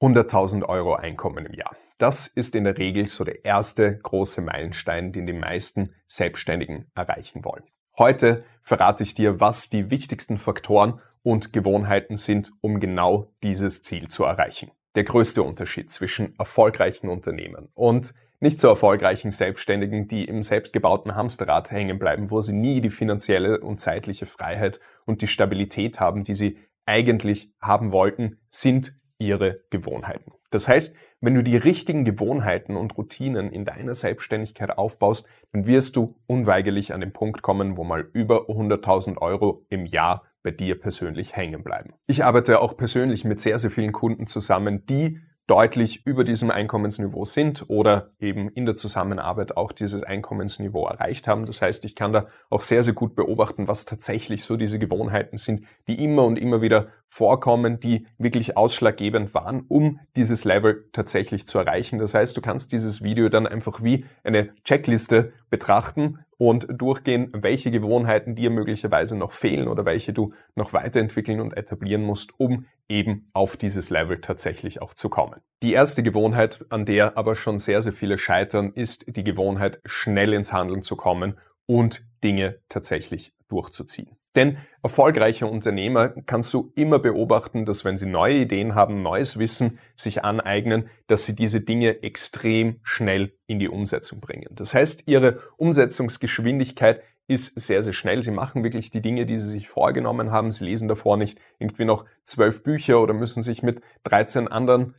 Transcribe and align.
100.000 0.00 0.64
Euro 0.64 0.94
Einkommen 0.94 1.44
im 1.44 1.54
Jahr. 1.54 1.76
Das 1.98 2.28
ist 2.28 2.54
in 2.54 2.62
der 2.62 2.78
Regel 2.78 3.08
so 3.08 3.24
der 3.24 3.44
erste 3.44 3.98
große 3.98 4.40
Meilenstein, 4.40 5.12
den 5.12 5.26
die 5.26 5.32
meisten 5.32 5.92
Selbstständigen 6.06 6.90
erreichen 6.94 7.44
wollen. 7.44 7.64
Heute 7.98 8.44
verrate 8.62 9.02
ich 9.02 9.14
dir, 9.14 9.40
was 9.40 9.70
die 9.70 9.90
wichtigsten 9.90 10.38
Faktoren 10.38 11.00
und 11.22 11.52
Gewohnheiten 11.52 12.16
sind, 12.16 12.52
um 12.60 12.78
genau 12.78 13.32
dieses 13.42 13.82
Ziel 13.82 14.06
zu 14.06 14.22
erreichen. 14.22 14.70
Der 14.94 15.02
größte 15.02 15.42
Unterschied 15.42 15.90
zwischen 15.90 16.38
erfolgreichen 16.38 17.08
Unternehmen 17.08 17.68
und 17.74 18.14
nicht 18.38 18.60
so 18.60 18.68
erfolgreichen 18.68 19.32
Selbstständigen, 19.32 20.06
die 20.06 20.24
im 20.24 20.44
selbstgebauten 20.44 21.16
Hamsterrad 21.16 21.72
hängen 21.72 21.98
bleiben, 21.98 22.30
wo 22.30 22.40
sie 22.40 22.52
nie 22.52 22.80
die 22.80 22.90
finanzielle 22.90 23.58
und 23.58 23.80
zeitliche 23.80 24.26
Freiheit 24.26 24.78
und 25.06 25.22
die 25.22 25.26
Stabilität 25.26 25.98
haben, 25.98 26.22
die 26.22 26.36
sie 26.36 26.58
eigentlich 26.86 27.52
haben 27.60 27.90
wollten, 27.90 28.38
sind 28.48 28.97
ihre 29.18 29.60
Gewohnheiten. 29.70 30.32
Das 30.50 30.68
heißt, 30.68 30.94
wenn 31.20 31.34
du 31.34 31.42
die 31.42 31.56
richtigen 31.56 32.04
Gewohnheiten 32.04 32.76
und 32.76 32.96
Routinen 32.96 33.52
in 33.52 33.64
deiner 33.64 33.94
Selbstständigkeit 33.94 34.78
aufbaust, 34.78 35.26
dann 35.52 35.66
wirst 35.66 35.96
du 35.96 36.16
unweigerlich 36.26 36.94
an 36.94 37.00
den 37.00 37.12
Punkt 37.12 37.42
kommen, 37.42 37.76
wo 37.76 37.84
mal 37.84 38.08
über 38.12 38.48
100.000 38.48 39.18
Euro 39.18 39.64
im 39.68 39.84
Jahr 39.84 40.22
bei 40.42 40.52
dir 40.52 40.78
persönlich 40.78 41.36
hängen 41.36 41.64
bleiben. 41.64 41.94
Ich 42.06 42.24
arbeite 42.24 42.60
auch 42.60 42.76
persönlich 42.76 43.24
mit 43.24 43.40
sehr, 43.40 43.58
sehr 43.58 43.70
vielen 43.70 43.92
Kunden 43.92 44.26
zusammen, 44.26 44.86
die 44.86 45.20
deutlich 45.48 46.06
über 46.06 46.24
diesem 46.24 46.50
Einkommensniveau 46.50 47.24
sind 47.24 47.64
oder 47.68 48.10
eben 48.20 48.50
in 48.50 48.66
der 48.66 48.76
Zusammenarbeit 48.76 49.56
auch 49.56 49.72
dieses 49.72 50.02
Einkommensniveau 50.02 50.86
erreicht 50.86 51.26
haben. 51.26 51.46
Das 51.46 51.62
heißt, 51.62 51.86
ich 51.86 51.96
kann 51.96 52.12
da 52.12 52.26
auch 52.50 52.60
sehr, 52.60 52.84
sehr 52.84 52.92
gut 52.92 53.16
beobachten, 53.16 53.66
was 53.66 53.86
tatsächlich 53.86 54.44
so 54.44 54.56
diese 54.56 54.78
Gewohnheiten 54.78 55.38
sind, 55.38 55.64
die 55.88 56.04
immer 56.04 56.24
und 56.24 56.38
immer 56.38 56.60
wieder 56.60 56.88
vorkommen, 57.08 57.80
die 57.80 58.06
wirklich 58.18 58.56
ausschlaggebend 58.56 59.34
waren, 59.34 59.64
um 59.68 60.00
dieses 60.16 60.44
Level 60.44 60.88
tatsächlich 60.92 61.46
zu 61.46 61.58
erreichen. 61.58 61.98
Das 61.98 62.14
heißt, 62.14 62.36
du 62.36 62.40
kannst 62.40 62.72
dieses 62.72 63.02
Video 63.02 63.28
dann 63.28 63.46
einfach 63.46 63.82
wie 63.82 64.04
eine 64.22 64.54
Checkliste 64.64 65.32
betrachten 65.50 66.18
und 66.36 66.68
durchgehen, 66.70 67.30
welche 67.34 67.70
Gewohnheiten 67.70 68.36
dir 68.36 68.50
möglicherweise 68.50 69.16
noch 69.16 69.32
fehlen 69.32 69.68
oder 69.68 69.84
welche 69.84 70.12
du 70.12 70.32
noch 70.54 70.72
weiterentwickeln 70.72 71.40
und 71.40 71.56
etablieren 71.56 72.02
musst, 72.02 72.38
um 72.38 72.66
eben 72.88 73.28
auf 73.32 73.56
dieses 73.56 73.90
Level 73.90 74.20
tatsächlich 74.20 74.80
auch 74.80 74.94
zu 74.94 75.08
kommen. 75.08 75.40
Die 75.62 75.72
erste 75.72 76.02
Gewohnheit, 76.02 76.64
an 76.70 76.86
der 76.86 77.18
aber 77.18 77.34
schon 77.34 77.58
sehr, 77.58 77.82
sehr 77.82 77.92
viele 77.92 78.18
scheitern, 78.18 78.72
ist 78.72 79.04
die 79.08 79.24
Gewohnheit, 79.24 79.80
schnell 79.84 80.32
ins 80.32 80.52
Handeln 80.52 80.82
zu 80.82 80.96
kommen 80.96 81.38
und 81.66 82.06
Dinge 82.22 82.60
tatsächlich 82.68 83.32
durchzuziehen. 83.48 84.17
Denn 84.38 84.56
erfolgreiche 84.84 85.48
Unternehmer 85.48 86.10
kannst 86.10 86.54
du 86.54 86.70
immer 86.76 87.00
beobachten, 87.00 87.64
dass 87.64 87.84
wenn 87.84 87.96
sie 87.96 88.06
neue 88.06 88.36
Ideen 88.36 88.76
haben, 88.76 89.02
neues 89.02 89.36
Wissen 89.36 89.80
sich 89.96 90.22
aneignen, 90.22 90.88
dass 91.08 91.24
sie 91.24 91.34
diese 91.34 91.60
Dinge 91.60 92.04
extrem 92.04 92.78
schnell 92.84 93.32
in 93.48 93.58
die 93.58 93.68
Umsetzung 93.68 94.20
bringen. 94.20 94.46
Das 94.52 94.74
heißt, 94.74 95.02
ihre 95.06 95.40
Umsetzungsgeschwindigkeit 95.56 97.02
ist 97.26 97.58
sehr, 97.58 97.82
sehr 97.82 97.92
schnell. 97.92 98.22
Sie 98.22 98.30
machen 98.30 98.62
wirklich 98.62 98.92
die 98.92 99.02
Dinge, 99.02 99.26
die 99.26 99.38
sie 99.38 99.48
sich 99.48 99.68
vorgenommen 99.68 100.30
haben. 100.30 100.52
Sie 100.52 100.64
lesen 100.64 100.86
davor 100.86 101.16
nicht 101.16 101.40
irgendwie 101.58 101.84
noch 101.84 102.04
zwölf 102.22 102.62
Bücher 102.62 103.02
oder 103.02 103.14
müssen 103.14 103.42
sich 103.42 103.64
mit 103.64 103.80
13 104.04 104.46
anderen 104.46 104.94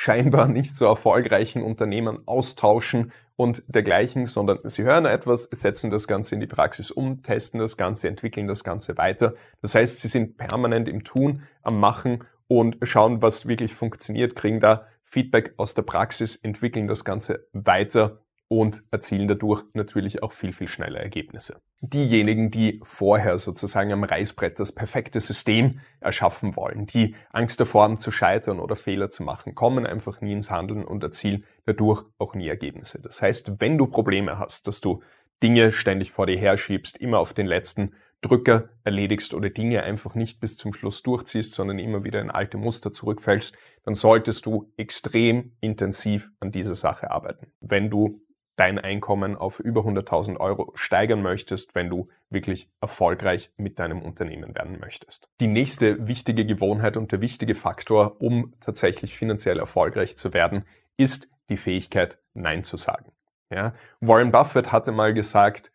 scheinbar 0.00 0.48
nicht 0.48 0.74
so 0.74 0.86
erfolgreichen 0.86 1.62
Unternehmen 1.62 2.26
austauschen 2.26 3.12
und 3.36 3.62
dergleichen, 3.68 4.24
sondern 4.24 4.58
sie 4.64 4.82
hören 4.82 5.04
etwas, 5.04 5.50
setzen 5.52 5.90
das 5.90 6.08
Ganze 6.08 6.34
in 6.36 6.40
die 6.40 6.46
Praxis 6.46 6.90
um, 6.90 7.22
testen 7.22 7.60
das 7.60 7.76
Ganze, 7.76 8.08
entwickeln 8.08 8.48
das 8.48 8.64
Ganze 8.64 8.96
weiter. 8.96 9.34
Das 9.60 9.74
heißt, 9.74 10.00
sie 10.00 10.08
sind 10.08 10.38
permanent 10.38 10.88
im 10.88 11.04
Tun, 11.04 11.42
am 11.62 11.78
Machen 11.78 12.24
und 12.48 12.78
schauen, 12.80 13.20
was 13.20 13.46
wirklich 13.46 13.74
funktioniert, 13.74 14.36
kriegen 14.36 14.58
da 14.58 14.86
Feedback 15.04 15.52
aus 15.58 15.74
der 15.74 15.82
Praxis, 15.82 16.34
entwickeln 16.34 16.86
das 16.86 17.04
Ganze 17.04 17.46
weiter 17.52 18.22
und 18.52 18.82
erzielen 18.90 19.28
dadurch 19.28 19.62
natürlich 19.74 20.24
auch 20.24 20.32
viel, 20.32 20.52
viel 20.52 20.66
schneller 20.66 20.98
Ergebnisse. 20.98 21.60
Diejenigen, 21.80 22.50
die 22.50 22.80
vorher 22.82 23.38
sozusagen 23.38 23.92
am 23.92 24.02
Reißbrett 24.02 24.58
das 24.58 24.72
perfekte 24.72 25.20
System 25.20 25.78
erschaffen 26.00 26.56
wollen, 26.56 26.86
die 26.86 27.14
Angst 27.30 27.60
davor 27.60 27.84
haben 27.84 27.98
zu 27.98 28.10
scheitern 28.10 28.58
oder 28.58 28.74
Fehler 28.74 29.08
zu 29.08 29.22
machen, 29.22 29.54
kommen 29.54 29.86
einfach 29.86 30.20
nie 30.20 30.32
ins 30.32 30.50
Handeln 30.50 30.84
und 30.84 31.04
erzielen 31.04 31.44
dadurch 31.64 32.02
auch 32.18 32.34
nie 32.34 32.48
Ergebnisse. 32.48 33.00
Das 33.00 33.22
heißt, 33.22 33.60
wenn 33.60 33.78
du 33.78 33.86
Probleme 33.86 34.40
hast, 34.40 34.66
dass 34.66 34.80
du 34.80 35.00
Dinge 35.44 35.70
ständig 35.70 36.10
vor 36.10 36.26
dir 36.26 36.36
herschiebst, 36.36 36.98
immer 36.98 37.20
auf 37.20 37.34
den 37.34 37.46
letzten 37.46 37.94
Drücker 38.20 38.68
erledigst 38.82 39.32
oder 39.32 39.48
Dinge 39.48 39.84
einfach 39.84 40.16
nicht 40.16 40.40
bis 40.40 40.56
zum 40.56 40.72
Schluss 40.72 41.04
durchziehst, 41.04 41.54
sondern 41.54 41.78
immer 41.78 42.02
wieder 42.02 42.20
in 42.20 42.32
alte 42.32 42.58
Muster 42.58 42.90
zurückfällst, 42.90 43.56
dann 43.84 43.94
solltest 43.94 44.44
du 44.44 44.72
extrem 44.76 45.52
intensiv 45.60 46.32
an 46.40 46.50
dieser 46.50 46.74
Sache 46.74 47.12
arbeiten. 47.12 47.52
Wenn 47.60 47.90
du 47.90 48.20
dein 48.60 48.78
Einkommen 48.78 49.36
auf 49.36 49.58
über 49.58 49.80
100.000 49.80 50.36
Euro 50.36 50.72
steigern 50.74 51.22
möchtest, 51.22 51.74
wenn 51.74 51.88
du 51.88 52.08
wirklich 52.28 52.68
erfolgreich 52.82 53.50
mit 53.56 53.78
deinem 53.78 54.02
Unternehmen 54.02 54.54
werden 54.54 54.78
möchtest. 54.78 55.30
Die 55.40 55.46
nächste 55.46 56.08
wichtige 56.08 56.44
Gewohnheit 56.44 56.98
und 56.98 57.10
der 57.10 57.22
wichtige 57.22 57.54
Faktor, 57.54 58.20
um 58.20 58.52
tatsächlich 58.60 59.16
finanziell 59.16 59.58
erfolgreich 59.58 60.18
zu 60.18 60.34
werden, 60.34 60.66
ist 60.98 61.30
die 61.48 61.56
Fähigkeit, 61.56 62.18
Nein 62.34 62.62
zu 62.62 62.76
sagen. 62.76 63.12
Ja? 63.48 63.72
Warren 64.00 64.30
Buffett 64.30 64.70
hatte 64.72 64.92
mal 64.92 65.14
gesagt, 65.14 65.72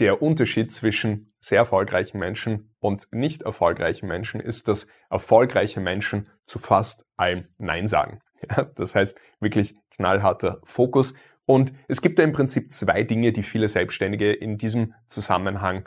der 0.00 0.22
Unterschied 0.22 0.72
zwischen 0.72 1.34
sehr 1.38 1.58
erfolgreichen 1.58 2.18
Menschen 2.18 2.74
und 2.80 3.08
nicht 3.12 3.42
erfolgreichen 3.42 4.08
Menschen 4.08 4.40
ist, 4.40 4.68
dass 4.68 4.86
erfolgreiche 5.10 5.80
Menschen 5.80 6.30
zu 6.46 6.58
fast 6.58 7.04
allem 7.18 7.46
Nein 7.58 7.86
sagen. 7.86 8.22
Ja, 8.50 8.64
das 8.64 8.96
heißt 8.96 9.20
wirklich 9.38 9.76
knallharter 9.90 10.60
Fokus 10.64 11.14
und 11.52 11.74
es 11.86 12.00
gibt 12.00 12.18
da 12.18 12.22
im 12.22 12.32
Prinzip 12.32 12.72
zwei 12.72 13.02
Dinge, 13.02 13.30
die 13.30 13.42
viele 13.42 13.68
Selbstständige 13.68 14.32
in 14.32 14.56
diesem 14.56 14.94
Zusammenhang 15.08 15.86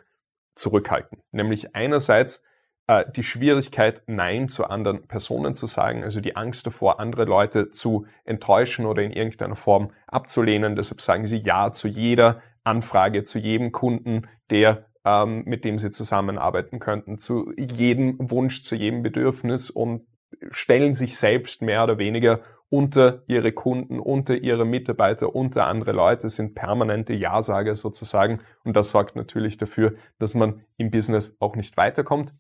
zurückhalten. 0.54 1.24
Nämlich 1.32 1.76
einerseits 1.76 2.44
äh, 2.86 3.04
die 3.16 3.24
Schwierigkeit, 3.24 4.04
Nein 4.06 4.48
zu 4.48 4.66
anderen 4.66 5.08
Personen 5.08 5.56
zu 5.56 5.66
sagen, 5.66 6.04
also 6.04 6.22
die 6.22 6.36
Angst 6.36 6.68
davor, 6.68 7.00
andere 7.00 7.26
Leute 7.26 7.72
zu 7.72 8.06
enttäuschen 8.26 8.86
oder 8.86 9.02
in 9.02 9.12
irgendeiner 9.12 9.56
Form 9.56 9.92
abzulehnen. 10.06 10.76
Deshalb 10.76 11.02
sagen 11.02 11.26
sie 11.26 11.38
Ja 11.38 11.72
zu 11.72 11.88
jeder 11.88 12.44
Anfrage, 12.64 13.24
zu 13.24 13.40
jedem 13.40 13.72
Kunden, 13.72 14.28
der 14.52 14.86
ähm, 15.04 15.46
mit 15.48 15.66
dem 15.66 15.80
sie 15.80 15.90
zusammenarbeiten 15.90 16.78
könnten, 16.78 17.18
zu 17.18 17.52
jedem 17.58 18.18
Wunsch, 18.20 18.62
zu 18.62 18.76
jedem 18.76 19.02
Bedürfnis 19.02 19.72
und 19.72 20.06
stellen 20.52 20.94
sich 20.94 21.18
selbst 21.18 21.64
mehr 21.64 21.84
oder 21.84 21.98
weniger 21.98 22.42
unter 22.76 23.24
ihre 23.28 23.54
Kunden, 23.54 24.02
unter 24.02 24.36
ihre 24.36 24.66
Mitarbeiter, 24.66 25.34
unter 25.34 25.66
andere 25.68 25.94
Leute, 25.94 26.28
sind 26.28 26.56
permanente 26.56 27.14
Ja-Sager 27.14 27.74
sozusagen. 27.74 28.42
Und 28.66 28.76
das 28.76 28.90
sorgt 28.90 29.16
natürlich 29.16 29.56
dafür, 29.56 29.96
dass 30.20 30.36
man 30.36 30.66
im 30.76 30.92
Business 30.92 31.38
auch 31.40 31.56
nicht 31.56 31.78
weiterkommt. 31.78 32.34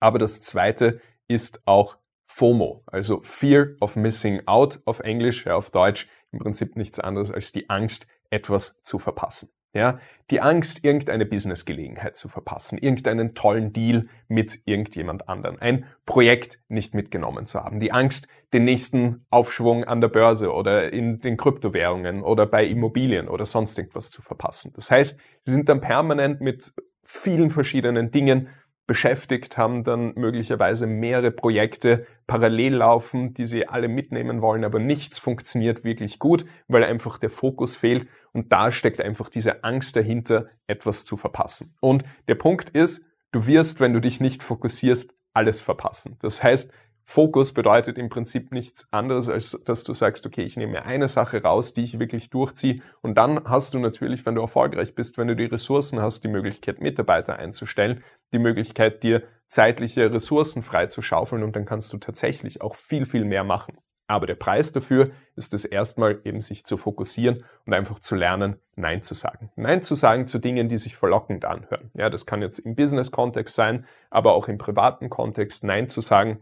Aber 0.00 0.18
das 0.18 0.40
zweite 0.40 1.00
ist 1.28 1.62
auch 1.66 1.98
FOMO, 2.26 2.82
also 2.86 3.20
Fear 3.22 3.76
of 3.80 3.94
Missing 3.94 4.42
Out 4.46 4.80
auf 4.86 4.98
Englisch, 4.98 5.46
ja 5.46 5.54
auf 5.54 5.70
Deutsch 5.70 6.08
im 6.32 6.40
Prinzip 6.40 6.74
nichts 6.74 6.98
anderes 6.98 7.30
als 7.30 7.52
die 7.52 7.70
Angst, 7.70 8.08
etwas 8.30 8.82
zu 8.82 8.98
verpassen. 8.98 9.50
Ja, 9.74 9.98
die 10.30 10.40
Angst, 10.40 10.84
irgendeine 10.84 11.26
Businessgelegenheit 11.26 12.14
zu 12.14 12.28
verpassen, 12.28 12.78
irgendeinen 12.78 13.34
tollen 13.34 13.72
Deal 13.72 14.06
mit 14.28 14.60
irgendjemand 14.66 15.28
anderen, 15.28 15.58
ein 15.58 15.84
Projekt 16.06 16.60
nicht 16.68 16.94
mitgenommen 16.94 17.44
zu 17.44 17.58
haben, 17.58 17.80
die 17.80 17.90
Angst, 17.90 18.28
den 18.52 18.62
nächsten 18.62 19.26
Aufschwung 19.30 19.82
an 19.82 20.00
der 20.00 20.08
Börse 20.08 20.52
oder 20.52 20.92
in 20.92 21.18
den 21.18 21.36
Kryptowährungen 21.36 22.22
oder 22.22 22.46
bei 22.46 22.64
Immobilien 22.64 23.28
oder 23.28 23.46
sonst 23.46 23.76
irgendwas 23.76 24.12
zu 24.12 24.22
verpassen. 24.22 24.72
Das 24.76 24.92
heißt, 24.92 25.18
sie 25.42 25.50
sind 25.50 25.68
dann 25.68 25.80
permanent 25.80 26.40
mit 26.40 26.72
vielen 27.02 27.50
verschiedenen 27.50 28.12
Dingen 28.12 28.48
beschäftigt, 28.86 29.56
haben 29.56 29.82
dann 29.82 30.12
möglicherweise 30.14 30.86
mehrere 30.86 31.30
Projekte 31.30 32.06
parallel 32.26 32.74
laufen, 32.76 33.32
die 33.34 33.46
sie 33.46 33.66
alle 33.66 33.88
mitnehmen 33.88 34.42
wollen, 34.42 34.64
aber 34.64 34.78
nichts 34.78 35.18
funktioniert 35.18 35.84
wirklich 35.84 36.18
gut, 36.18 36.44
weil 36.68 36.84
einfach 36.84 37.18
der 37.18 37.30
Fokus 37.30 37.76
fehlt 37.76 38.06
und 38.32 38.52
da 38.52 38.70
steckt 38.70 39.00
einfach 39.00 39.28
diese 39.28 39.64
Angst 39.64 39.96
dahinter, 39.96 40.46
etwas 40.66 41.04
zu 41.04 41.16
verpassen. 41.16 41.74
Und 41.80 42.04
der 42.28 42.34
Punkt 42.34 42.70
ist, 42.70 43.06
du 43.32 43.46
wirst, 43.46 43.80
wenn 43.80 43.92
du 43.92 44.00
dich 44.00 44.20
nicht 44.20 44.42
fokussierst, 44.42 45.14
alles 45.32 45.60
verpassen. 45.60 46.16
Das 46.20 46.42
heißt, 46.42 46.72
Fokus 47.06 47.52
bedeutet 47.52 47.98
im 47.98 48.08
Prinzip 48.08 48.50
nichts 48.50 48.88
anderes, 48.90 49.28
als 49.28 49.60
dass 49.64 49.84
du 49.84 49.92
sagst, 49.92 50.24
okay, 50.24 50.42
ich 50.42 50.56
nehme 50.56 50.72
mir 50.72 50.84
eine 50.86 51.06
Sache 51.06 51.42
raus, 51.42 51.74
die 51.74 51.84
ich 51.84 51.98
wirklich 51.98 52.30
durchziehe. 52.30 52.80
Und 53.02 53.18
dann 53.18 53.44
hast 53.44 53.74
du 53.74 53.78
natürlich, 53.78 54.24
wenn 54.24 54.36
du 54.36 54.40
erfolgreich 54.40 54.94
bist, 54.94 55.18
wenn 55.18 55.28
du 55.28 55.36
die 55.36 55.44
Ressourcen 55.44 56.00
hast, 56.00 56.24
die 56.24 56.28
Möglichkeit, 56.28 56.80
Mitarbeiter 56.80 57.38
einzustellen, 57.38 58.02
die 58.34 58.38
Möglichkeit, 58.38 59.02
dir 59.02 59.22
zeitliche 59.48 60.12
Ressourcen 60.12 60.62
frei 60.62 60.86
zu 60.86 61.00
schaufeln 61.00 61.42
und 61.42 61.56
dann 61.56 61.64
kannst 61.64 61.92
du 61.92 61.98
tatsächlich 61.98 62.60
auch 62.60 62.74
viel, 62.74 63.06
viel 63.06 63.24
mehr 63.24 63.44
machen. 63.44 63.78
Aber 64.06 64.26
der 64.26 64.34
Preis 64.34 64.72
dafür 64.72 65.12
ist 65.34 65.54
es 65.54 65.64
erstmal 65.64 66.20
eben 66.24 66.42
sich 66.42 66.66
zu 66.66 66.76
fokussieren 66.76 67.44
und 67.64 67.72
einfach 67.72 68.00
zu 68.00 68.16
lernen, 68.16 68.56
Nein 68.76 69.02
zu 69.02 69.14
sagen. 69.14 69.50
Nein 69.56 69.80
zu 69.80 69.94
sagen 69.94 70.26
zu 70.26 70.38
Dingen, 70.38 70.68
die 70.68 70.76
sich 70.76 70.94
verlockend 70.94 71.46
anhören. 71.46 71.90
Ja, 71.94 72.10
das 72.10 72.26
kann 72.26 72.42
jetzt 72.42 72.58
im 72.58 72.74
Business-Kontext 72.74 73.54
sein, 73.54 73.86
aber 74.10 74.34
auch 74.34 74.48
im 74.48 74.58
privaten 74.58 75.08
Kontext 75.08 75.64
Nein 75.64 75.88
zu 75.88 76.02
sagen 76.02 76.40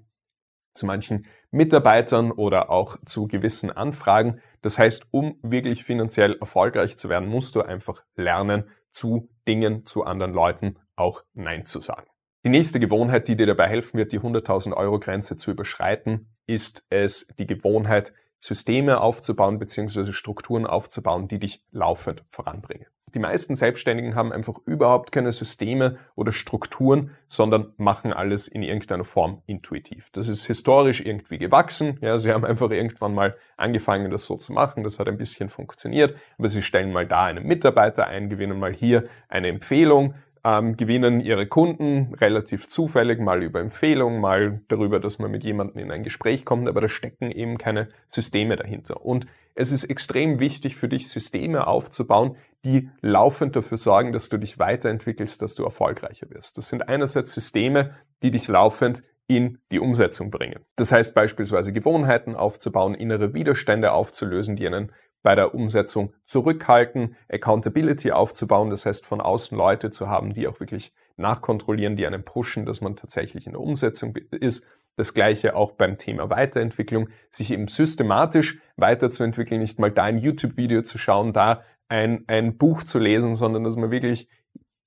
zu 0.75 0.87
manchen 0.87 1.27
Mitarbeitern 1.51 2.31
oder 2.31 2.71
auch 2.71 2.97
zu 3.05 3.27
gewissen 3.27 3.71
Anfragen. 3.71 4.41
Das 4.63 4.79
heißt, 4.79 5.07
um 5.11 5.39
wirklich 5.43 5.85
finanziell 5.85 6.39
erfolgreich 6.41 6.97
zu 6.97 7.09
werden, 7.09 7.29
musst 7.29 7.55
du 7.55 7.63
einfach 7.63 8.03
lernen, 8.17 8.65
zu 8.91 9.29
Dingen, 9.47 9.85
zu 9.87 10.05
anderen 10.05 10.33
Leuten 10.33 10.77
auch 10.97 11.23
Nein 11.35 11.67
zu 11.67 11.81
sagen. 11.81 12.07
Die 12.45 12.51
nächste 12.51 12.81
Gewohnheit, 12.81 13.29
die 13.29 13.37
dir 13.37 13.47
dabei 13.47 13.69
helfen 13.69 13.99
wird, 13.99 14.13
die 14.13 14.21
100.000 14.21 14.73
Euro 14.75 14.99
Grenze 14.99 15.37
zu 15.37 15.53
überschreiten, 15.53 16.35
ist 16.47 16.85
es 16.91 17.29
die 17.39 17.47
Gewohnheit, 17.47 18.13
Systeme 18.41 19.01
aufzubauen 19.01 19.61
bzw. 19.61 20.11
Strukturen 20.11 20.67
aufzubauen, 20.67 21.29
die 21.29 21.39
dich 21.39 21.65
laufend 21.71 22.25
voranbringen. 22.29 22.87
Die 23.15 23.19
meisten 23.19 23.55
Selbstständigen 23.55 24.15
haben 24.15 24.33
einfach 24.33 24.59
überhaupt 24.67 25.13
keine 25.13 25.33
Systeme 25.33 25.99
oder 26.15 26.33
Strukturen, 26.33 27.11
sondern 27.29 27.75
machen 27.77 28.13
alles 28.13 28.49
in 28.49 28.63
irgendeiner 28.63 29.05
Form 29.05 29.43
intuitiv. 29.47 30.09
Das 30.13 30.29
ist 30.29 30.47
historisch 30.47 31.01
irgendwie 31.01 31.37
gewachsen. 31.37 31.99
Ja, 32.01 32.17
sie 32.17 32.33
haben 32.33 32.45
einfach 32.45 32.71
irgendwann 32.71 33.15
mal 33.15 33.37
angefangen, 33.59 34.11
das 34.11 34.25
so 34.25 34.37
zu 34.37 34.53
machen. 34.53 34.83
Das 34.83 34.99
hat 34.99 35.09
ein 35.09 35.19
bisschen 35.19 35.51
funktioniert. 35.51 36.17
Aber 36.39 36.49
sie 36.49 36.63
stellen 36.63 36.91
mal 36.91 37.07
da 37.07 37.25
einen 37.27 37.47
Mitarbeiter 37.47 38.07
ein, 38.07 38.31
gewinnen 38.31 38.59
mal 38.59 38.73
hier 38.73 39.05
eine 39.29 39.49
Empfehlung, 39.49 40.15
ähm, 40.45 40.77
gewinnen 40.77 41.21
ihre 41.21 41.47
Kunden 41.47 42.15
relativ 42.15 42.69
zufällig, 42.69 43.21
mal 43.21 43.43
über 43.43 43.61
Empfehlung, 43.61 44.21
mal 44.21 44.61
darüber, 44.69 44.99
dass 44.99 45.19
man 45.19 45.31
mit 45.31 45.45
jemandem 45.45 45.81
in 45.81 45.91
ein 45.91 46.03
Gespräch 46.03 46.45
kommt, 46.45 46.69
aber 46.69 46.81
da 46.81 46.89
stecken 46.89 47.31
eben 47.31 47.59
keine 47.59 47.89
Systeme 48.09 48.57
dahinter. 48.57 49.05
Und 49.05 49.27
es 49.55 49.71
ist 49.71 49.85
extrem 49.85 50.41
wichtig 50.41 50.77
für 50.77 50.89
dich, 50.89 51.09
Systeme 51.09 51.67
aufzubauen, 51.67 52.37
die 52.65 52.91
laufend 53.01 53.55
dafür 53.55 53.77
sorgen, 53.77 54.13
dass 54.13 54.29
du 54.29 54.39
dich 54.39 54.59
weiterentwickelst, 54.59 55.43
dass 55.43 55.55
du 55.55 55.65
erfolgreicher 55.65 56.31
wirst. 56.31 56.59
Das 56.59 56.69
sind 56.69 56.89
einerseits 56.89 57.35
Systeme, 57.35 57.95
die 58.23 58.31
dich 58.31 58.49
laufend 58.49 59.03
in 59.27 59.59
die 59.71 59.79
Umsetzung 59.79 60.31
bringen. 60.31 60.65
Das 60.77 60.93
heißt 60.93 61.15
beispielsweise 61.15 61.73
Gewohnheiten 61.73 62.35
aufzubauen, 62.35 62.95
innere 62.95 63.35
Widerstände 63.35 63.93
aufzulösen, 63.93 64.57
die 64.57 64.67
einen 64.67 64.93
bei 65.23 65.35
der 65.35 65.55
Umsetzung 65.55 66.13
zurückhalten, 66.25 67.17
Accountability 67.29 68.13
aufzubauen, 68.13 68.71
das 68.71 68.87
heißt 68.87 69.07
von 69.07 69.21
außen 69.21 69.57
Leute 69.57 69.91
zu 69.91 70.09
haben, 70.09 70.33
die 70.33 70.49
auch 70.49 70.61
wirklich 70.61 70.93
nachkontrollieren, 71.17 71.97
die 71.97 72.07
einen 72.07 72.25
pushen, 72.25 72.65
dass 72.65 72.81
man 72.81 72.97
tatsächlich 72.97 73.47
in 73.47 73.53
der 73.53 73.61
Umsetzung 73.61 74.17
ist. 74.31 74.65
Das 74.97 75.15
gleiche 75.15 75.57
auch 75.57 75.73
beim 75.73 75.97
Thema 75.97 76.29
Weiterentwicklung, 76.29 77.09
sich 77.31 77.51
eben 77.51 77.69
systematisch 77.69 78.61
weiterzuentwickeln, 78.77 79.61
nicht 79.61 79.79
mal 79.79 79.91
da 79.91 80.05
ein 80.05 80.19
YouTube-Video 80.19 80.83
zu 80.83 80.99
schauen, 80.99 81.33
da 81.33 81.63
ein, 81.89 82.25
ein 82.27 82.59
Buch 82.59 82.83
zu 82.83 82.99
lesen, 82.99 83.35
sondern 83.35 83.65
dass 83.65 83.77
man 83.77 83.91
wirklich 83.91 84.29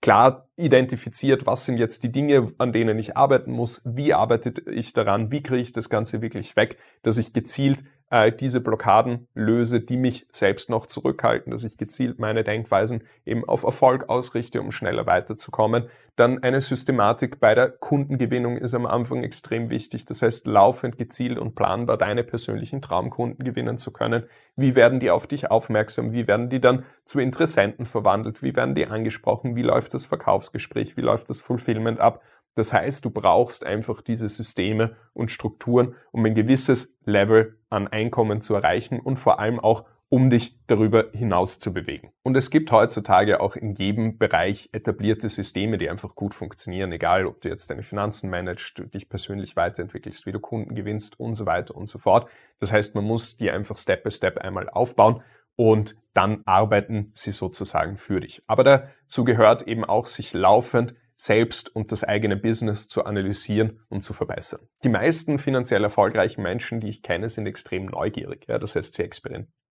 klar 0.02 0.50
identifiziert, 0.56 1.48
was 1.48 1.66
sind 1.66 1.78
jetzt 1.78 2.04
die 2.04 2.12
Dinge, 2.12 2.52
an 2.60 2.72
denen 2.72 3.00
ich 3.00 3.18
arbeiten 3.18 3.52
muss, 3.52 3.82
wie 3.86 4.14
arbeite 4.14 4.54
ich 4.72 4.94
daran, 4.94 5.32
wie 5.32 5.42
kriege 5.42 5.62
ich 5.62 5.72
das 5.72 5.90
Ganze 5.90 6.22
wirklich 6.22 6.56
weg, 6.56 6.78
dass 7.02 7.18
ich 7.18 7.34
gezielt 7.34 7.84
äh, 8.10 8.32
diese 8.32 8.62
Blockaden 8.62 9.28
löse, 9.34 9.82
die 9.82 9.98
mich 9.98 10.28
selbst 10.32 10.70
noch 10.70 10.86
zurückhalten, 10.86 11.52
dass 11.52 11.64
ich 11.64 11.78
gezielt 11.78 12.20
meine 12.20 12.44
Denkweisen 12.44 13.04
eben 13.26 13.44
auf 13.46 13.64
Erfolg 13.64 14.10
ausrichte, 14.10 14.62
um 14.62 14.72
schneller 14.72 15.06
weiterzukommen. 15.06 15.90
Dann 16.16 16.42
eine 16.44 16.62
Systematik 16.62 17.40
bei 17.40 17.56
der 17.56 17.70
Kundengewinnung 17.70 18.58
ist 18.58 18.74
am 18.74 18.86
Anfang 18.86 19.24
extrem 19.24 19.70
wichtig. 19.70 20.06
Das 20.06 20.22
heißt, 20.22 20.48
laufend 20.48 20.98
gezielt 20.98 21.38
und 21.38 21.56
planbar 21.56 21.98
deine 21.98 22.24
persönlichen 22.24 22.82
Traumkunden 22.82 23.44
gewinnen 23.44 23.78
zu 23.78 23.92
können. 23.92 24.24
Wie 24.56 24.76
werden 24.76 25.00
die 25.00 25.12
auf 25.12 25.28
dich 25.28 25.52
aufmerksam? 25.52 26.14
Wie 26.14 26.28
werden 26.28 26.50
die 26.50 26.62
dann 26.62 26.86
zu 27.04 27.20
Interessenten 27.20 27.86
verwandelt? 27.86 28.42
Wie 28.42 28.56
werden 28.56 28.76
die 28.76 28.88
angesprochen? 28.88 29.56
Wie 29.58 29.64
läuft 29.64 29.94
das 29.94 30.06
Verkaufsgespräch? 30.06 30.96
Wie 30.96 31.02
läuft 31.02 31.30
das 31.30 31.42
Fulfillment 31.42 32.00
ab? 32.00 32.22
Das 32.56 32.72
heißt, 32.72 33.04
du 33.04 33.10
brauchst 33.10 33.66
einfach 33.66 34.02
diese 34.02 34.30
Systeme 34.30 34.96
und 35.14 35.30
Strukturen, 35.30 35.96
um 36.12 36.26
ein 36.26 36.34
gewisses 36.34 36.96
Level 37.04 37.58
an 37.76 37.88
Einkommen 37.88 38.42
zu 38.42 38.56
erreichen 38.56 39.00
und 39.00 39.18
vor 39.18 39.40
allem 39.40 39.60
auch 39.60 39.86
um 40.10 40.30
dich 40.30 40.56
darüber 40.68 41.10
hinaus 41.14 41.60
zu 41.60 41.74
bewegen. 41.74 42.12
Und 42.24 42.38
es 42.38 42.52
gibt 42.52 42.72
heutzutage 42.72 43.40
auch 43.42 43.56
in 43.56 43.74
jedem 43.74 44.18
Bereich 44.18 44.70
etablierte 44.72 45.28
Systeme, 45.30 45.78
die 45.78 45.90
einfach 45.90 46.16
gut 46.16 46.34
funktionieren, 46.34 46.92
egal 46.92 47.26
ob 47.26 47.42
du 47.42 47.50
jetzt 47.50 47.70
deine 47.70 47.84
Finanzen 47.84 48.30
managst, 48.30 48.82
dich 48.94 49.10
persönlich 49.10 49.56
weiterentwickelst, 49.56 50.26
wie 50.26 50.32
du 50.32 50.40
Kunden 50.40 50.76
gewinnst 50.76 51.20
und 51.20 51.34
so 51.34 51.46
weiter 51.46 51.76
und 51.76 51.90
so 51.90 51.98
fort. 51.98 52.30
Das 52.60 52.72
heißt, 52.72 52.94
man 52.96 53.04
muss 53.04 53.38
die 53.38 53.50
einfach 53.50 53.78
Step 53.78 54.04
by 54.04 54.12
Step 54.12 54.38
einmal 54.38 54.70
aufbauen 54.70 55.22
und 55.56 55.96
dann 56.14 56.44
arbeiten 56.46 57.12
sie 57.14 57.32
sozusagen 57.32 57.98
für 57.98 58.20
dich. 58.20 58.44
Aber 58.48 58.64
dazu 58.64 59.24
gehört 59.24 59.64
eben 59.64 59.84
auch, 59.84 60.06
sich 60.06 60.34
laufend 60.34 60.94
selbst 61.16 61.74
und 61.76 61.92
das 61.92 62.04
eigene 62.04 62.36
Business 62.36 62.88
zu 62.88 63.06
analysieren 63.06 63.80
und 63.90 64.02
zu 64.02 64.14
verbessern. 64.14 64.68
Die 64.84 64.90
meisten 64.90 65.38
finanziell 65.38 65.84
erfolgreichen 65.84 66.42
Menschen, 66.42 66.80
die 66.80 66.90
ich 66.90 67.04
kenne, 67.04 67.30
sind 67.30 67.48
extrem 67.48 67.86
neugierig. 67.86 68.46
Ja, 68.48 68.60
das 68.60 68.76
heißt, 68.76 68.96
sie 68.96 69.10